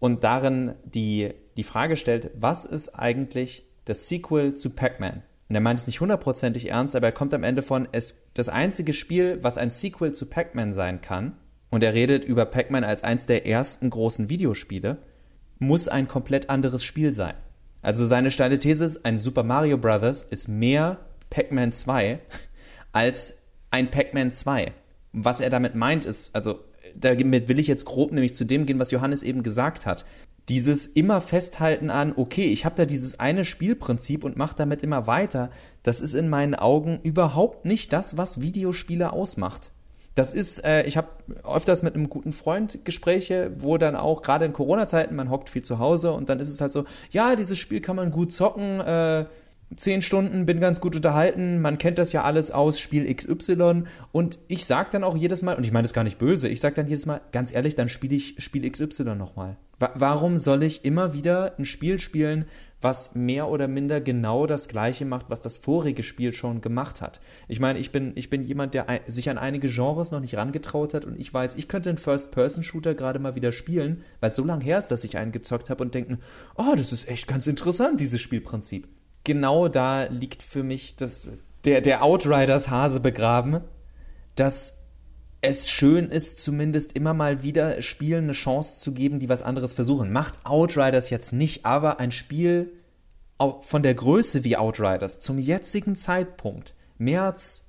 und 0.00 0.22
darin 0.22 0.74
die, 0.84 1.32
die 1.56 1.62
Frage 1.62 1.96
stellt, 1.96 2.30
was 2.34 2.66
ist 2.66 2.90
eigentlich 2.90 3.64
das 3.86 4.06
Sequel 4.06 4.54
zu 4.54 4.68
Pac-Man? 4.68 5.22
Und 5.50 5.56
er 5.56 5.60
meint 5.60 5.80
es 5.80 5.88
nicht 5.88 6.00
hundertprozentig 6.00 6.70
ernst, 6.70 6.94
aber 6.94 7.08
er 7.08 7.12
kommt 7.12 7.34
am 7.34 7.42
Ende 7.42 7.62
von, 7.62 7.88
es, 7.90 8.14
das 8.34 8.48
einzige 8.48 8.92
Spiel, 8.92 9.40
was 9.42 9.58
ein 9.58 9.72
Sequel 9.72 10.12
zu 10.12 10.26
Pac-Man 10.26 10.72
sein 10.72 11.00
kann, 11.00 11.32
und 11.70 11.82
er 11.82 11.92
redet 11.92 12.24
über 12.24 12.46
Pac-Man 12.46 12.84
als 12.84 13.02
eins 13.02 13.26
der 13.26 13.46
ersten 13.48 13.90
großen 13.90 14.28
Videospiele, 14.28 14.98
muss 15.58 15.88
ein 15.88 16.06
komplett 16.06 16.50
anderes 16.50 16.84
Spiel 16.84 17.12
sein. 17.12 17.34
Also 17.82 18.06
seine 18.06 18.30
steile 18.30 18.60
These 18.60 18.84
ist, 18.84 19.04
ein 19.04 19.18
Super 19.18 19.42
Mario 19.42 19.76
Bros. 19.76 20.22
ist 20.22 20.46
mehr 20.46 20.98
Pac-Man 21.30 21.72
2 21.72 22.20
als 22.92 23.34
ein 23.72 23.90
Pac-Man 23.90 24.30
2. 24.30 24.72
Was 25.12 25.40
er 25.40 25.50
damit 25.50 25.74
meint 25.74 26.04
ist, 26.04 26.32
also 26.36 26.60
damit 26.94 27.48
will 27.48 27.58
ich 27.58 27.66
jetzt 27.66 27.86
grob 27.86 28.12
nämlich 28.12 28.36
zu 28.36 28.44
dem 28.44 28.66
gehen, 28.66 28.78
was 28.78 28.92
Johannes 28.92 29.24
eben 29.24 29.42
gesagt 29.42 29.84
hat 29.84 30.04
dieses 30.50 30.88
immer 30.88 31.20
Festhalten 31.20 31.90
an, 31.90 32.12
okay, 32.16 32.46
ich 32.46 32.64
habe 32.64 32.74
da 32.74 32.84
dieses 32.84 33.20
eine 33.20 33.44
Spielprinzip 33.44 34.24
und 34.24 34.36
mache 34.36 34.56
damit 34.56 34.82
immer 34.82 35.06
weiter, 35.06 35.50
das 35.84 36.00
ist 36.00 36.14
in 36.14 36.28
meinen 36.28 36.56
Augen 36.56 36.98
überhaupt 37.04 37.64
nicht 37.64 37.92
das, 37.92 38.16
was 38.16 38.40
Videospiele 38.40 39.12
ausmacht. 39.12 39.70
Das 40.16 40.34
ist, 40.34 40.64
äh, 40.64 40.82
ich 40.82 40.96
habe 40.96 41.08
öfters 41.44 41.84
mit 41.84 41.94
einem 41.94 42.10
guten 42.10 42.32
Freund 42.32 42.84
Gespräche, 42.84 43.52
wo 43.58 43.78
dann 43.78 43.94
auch 43.94 44.22
gerade 44.22 44.44
in 44.44 44.52
Corona-Zeiten, 44.52 45.14
man 45.14 45.30
hockt 45.30 45.48
viel 45.50 45.62
zu 45.62 45.78
Hause 45.78 46.12
und 46.12 46.28
dann 46.28 46.40
ist 46.40 46.48
es 46.48 46.60
halt 46.60 46.72
so, 46.72 46.84
ja, 47.10 47.36
dieses 47.36 47.56
Spiel 47.56 47.80
kann 47.80 47.94
man 47.94 48.10
gut 48.10 48.32
zocken, 48.32 48.80
äh, 48.80 49.26
zehn 49.76 50.02
Stunden, 50.02 50.46
bin 50.46 50.58
ganz 50.58 50.80
gut 50.80 50.96
unterhalten, 50.96 51.60
man 51.60 51.78
kennt 51.78 51.98
das 51.98 52.10
ja 52.10 52.24
alles 52.24 52.50
aus 52.50 52.80
Spiel 52.80 53.14
XY 53.14 53.84
und 54.10 54.40
ich 54.48 54.64
sag 54.64 54.90
dann 54.90 55.04
auch 55.04 55.16
jedes 55.16 55.42
Mal, 55.42 55.54
und 55.54 55.64
ich 55.64 55.70
meine 55.70 55.84
das 55.84 55.92
gar 55.92 56.02
nicht 56.02 56.18
böse, 56.18 56.48
ich 56.48 56.58
sag 56.58 56.74
dann 56.74 56.88
jedes 56.88 57.06
Mal, 57.06 57.20
ganz 57.30 57.54
ehrlich, 57.54 57.76
dann 57.76 57.88
spiele 57.88 58.16
ich 58.16 58.34
Spiel 58.38 58.68
XY 58.68 59.14
nochmal. 59.14 59.56
Wa 59.80 59.90
warum 59.96 60.36
soll 60.36 60.62
ich 60.62 60.84
immer 60.84 61.12
wieder 61.12 61.58
ein 61.58 61.64
Spiel 61.64 61.98
spielen, 61.98 62.44
was 62.80 63.14
mehr 63.14 63.48
oder 63.48 63.66
minder 63.66 64.00
genau 64.00 64.46
das 64.46 64.68
gleiche 64.68 65.04
macht, 65.04 65.28
was 65.28 65.40
das 65.40 65.56
vorige 65.56 66.04
Spiel 66.04 66.32
schon 66.32 66.60
gemacht 66.60 67.02
hat? 67.02 67.20
Ich 67.48 67.58
meine, 67.58 67.80
ich 67.80 67.90
bin, 67.90 68.12
ich 68.14 68.30
bin 68.30 68.44
jemand, 68.44 68.74
der 68.74 68.86
sich 69.08 69.28
an 69.28 69.38
einige 69.38 69.68
Genres 69.68 70.12
noch 70.12 70.20
nicht 70.20 70.36
rangetraut 70.36 70.94
hat 70.94 71.04
und 71.04 71.18
ich 71.18 71.34
weiß, 71.34 71.56
ich 71.56 71.66
könnte 71.66 71.88
einen 71.88 71.98
First-Person-Shooter 71.98 72.94
gerade 72.94 73.18
mal 73.18 73.34
wieder 73.34 73.50
spielen, 73.50 74.04
weil 74.20 74.30
es 74.30 74.36
so 74.36 74.44
lange 74.44 74.64
her 74.64 74.78
ist, 74.78 74.88
dass 74.88 75.02
ich 75.02 75.18
einen 75.18 75.32
gezockt 75.32 75.68
habe 75.68 75.82
und 75.82 75.94
denken, 75.94 76.18
oh, 76.54 76.74
das 76.76 76.92
ist 76.92 77.08
echt 77.08 77.26
ganz 77.26 77.48
interessant, 77.48 78.00
dieses 78.00 78.20
Spielprinzip 78.20 78.86
genau 79.24 79.68
da 79.68 80.04
liegt 80.04 80.42
für 80.42 80.62
mich 80.62 80.96
das, 80.96 81.30
der, 81.64 81.80
der 81.80 82.02
Outriders 82.02 82.68
Hase 82.68 83.00
begraben, 83.00 83.60
dass 84.34 84.74
es 85.42 85.70
schön 85.70 86.10
ist, 86.10 86.42
zumindest 86.42 86.92
immer 86.92 87.14
mal 87.14 87.42
wieder 87.42 87.80
Spielen 87.82 88.24
eine 88.24 88.32
Chance 88.32 88.80
zu 88.80 88.92
geben, 88.92 89.20
die 89.20 89.28
was 89.28 89.42
anderes 89.42 89.72
versuchen. 89.72 90.12
Macht 90.12 90.44
Outriders 90.44 91.10
jetzt 91.10 91.32
nicht, 91.32 91.64
aber 91.64 91.98
ein 91.98 92.10
Spiel 92.10 92.72
auch 93.38 93.62
von 93.62 93.82
der 93.82 93.94
Größe 93.94 94.44
wie 94.44 94.58
Outriders 94.58 95.18
zum 95.18 95.38
jetzigen 95.38 95.96
Zeitpunkt, 95.96 96.74
März, 96.98 97.64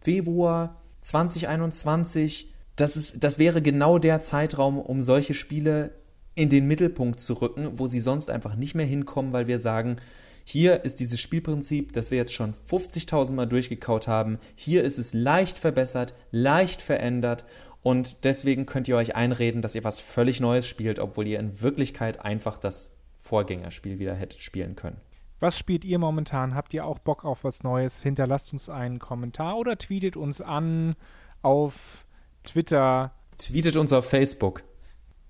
Februar 0.00 0.82
2021, 1.00 2.52
das, 2.76 2.96
ist, 2.96 3.24
das 3.24 3.38
wäre 3.38 3.62
genau 3.62 3.98
der 3.98 4.20
Zeitraum, 4.20 4.78
um 4.78 5.00
solche 5.00 5.32
Spiele 5.32 5.92
in 6.34 6.50
den 6.50 6.66
Mittelpunkt 6.66 7.20
zu 7.20 7.34
rücken, 7.34 7.78
wo 7.78 7.86
sie 7.86 8.00
sonst 8.00 8.28
einfach 8.28 8.56
nicht 8.56 8.74
mehr 8.74 8.86
hinkommen, 8.86 9.32
weil 9.32 9.46
wir 9.46 9.60
sagen, 9.60 9.96
hier 10.44 10.84
ist 10.84 11.00
dieses 11.00 11.20
Spielprinzip, 11.20 11.92
das 11.92 12.10
wir 12.10 12.18
jetzt 12.18 12.34
schon 12.34 12.54
50.000 12.70 13.32
Mal 13.32 13.46
durchgekaut 13.46 14.06
haben. 14.06 14.38
Hier 14.54 14.84
ist 14.84 14.98
es 14.98 15.14
leicht 15.14 15.58
verbessert, 15.58 16.14
leicht 16.30 16.82
verändert 16.82 17.44
und 17.82 18.24
deswegen 18.24 18.66
könnt 18.66 18.88
ihr 18.88 18.96
euch 18.96 19.16
einreden, 19.16 19.62
dass 19.62 19.74
ihr 19.74 19.84
was 19.84 20.00
völlig 20.00 20.40
Neues 20.40 20.66
spielt, 20.66 20.98
obwohl 20.98 21.26
ihr 21.26 21.38
in 21.38 21.60
Wirklichkeit 21.60 22.24
einfach 22.24 22.58
das 22.58 22.96
Vorgängerspiel 23.14 23.98
wieder 23.98 24.14
hättet 24.14 24.40
spielen 24.40 24.76
können. 24.76 25.00
Was 25.40 25.58
spielt 25.58 25.84
ihr 25.84 25.98
momentan? 25.98 26.54
Habt 26.54 26.72
ihr 26.74 26.86
auch 26.86 26.98
Bock 26.98 27.24
auf 27.24 27.44
was 27.44 27.62
Neues? 27.62 28.02
Hinterlasst 28.02 28.52
uns 28.52 28.68
einen 28.68 28.98
Kommentar 28.98 29.56
oder 29.56 29.76
tweetet 29.76 30.16
uns 30.16 30.40
an 30.40 30.94
auf 31.42 32.06
Twitter. 32.44 33.12
Tweetet 33.38 33.76
uns 33.76 33.92
auf 33.92 34.08
Facebook. 34.08 34.62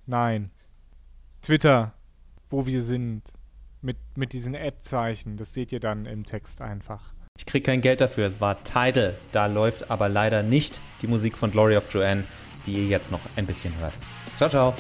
Nein. 0.07 0.51
Twitter, 1.43 1.95
wo 2.51 2.67
wir 2.67 2.83
sind 2.83 3.23
mit, 3.85 3.99
mit 4.17 4.33
diesen 4.33 4.57
Ad-Zeichen. 4.57 5.37
Das 5.37 5.55
seht 5.55 5.71
ihr 5.73 5.81
dann 5.81 6.07
im 6.07 6.25
Text 6.25 6.61
einfach. 6.61 7.15
Ich 7.39 7.47
kriege 7.47 7.65
kein 7.65 7.81
Geld 7.81 8.01
dafür. 8.01 8.27
Es 8.27 8.41
war 8.41 8.63
Tidal. 8.65 9.17
Da 9.33 9.47
läuft 9.47 9.91
aber 9.91 10.09
leider 10.09 10.43
nicht 10.43 10.81
die 11.03 11.07
Musik 11.07 11.37
von 11.37 11.51
Glory 11.51 11.77
of 11.77 11.93
Joanne, 11.93 12.25
die 12.67 12.73
ihr 12.73 12.87
jetzt 12.87 13.11
noch 13.11 13.21
ein 13.37 13.47
bisschen 13.47 13.77
hört. 13.79 13.95
Ciao, 14.37 14.49
ciao. 14.49 14.75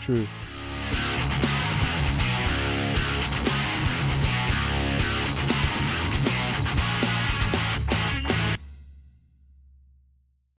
Tschüss. 0.00 0.26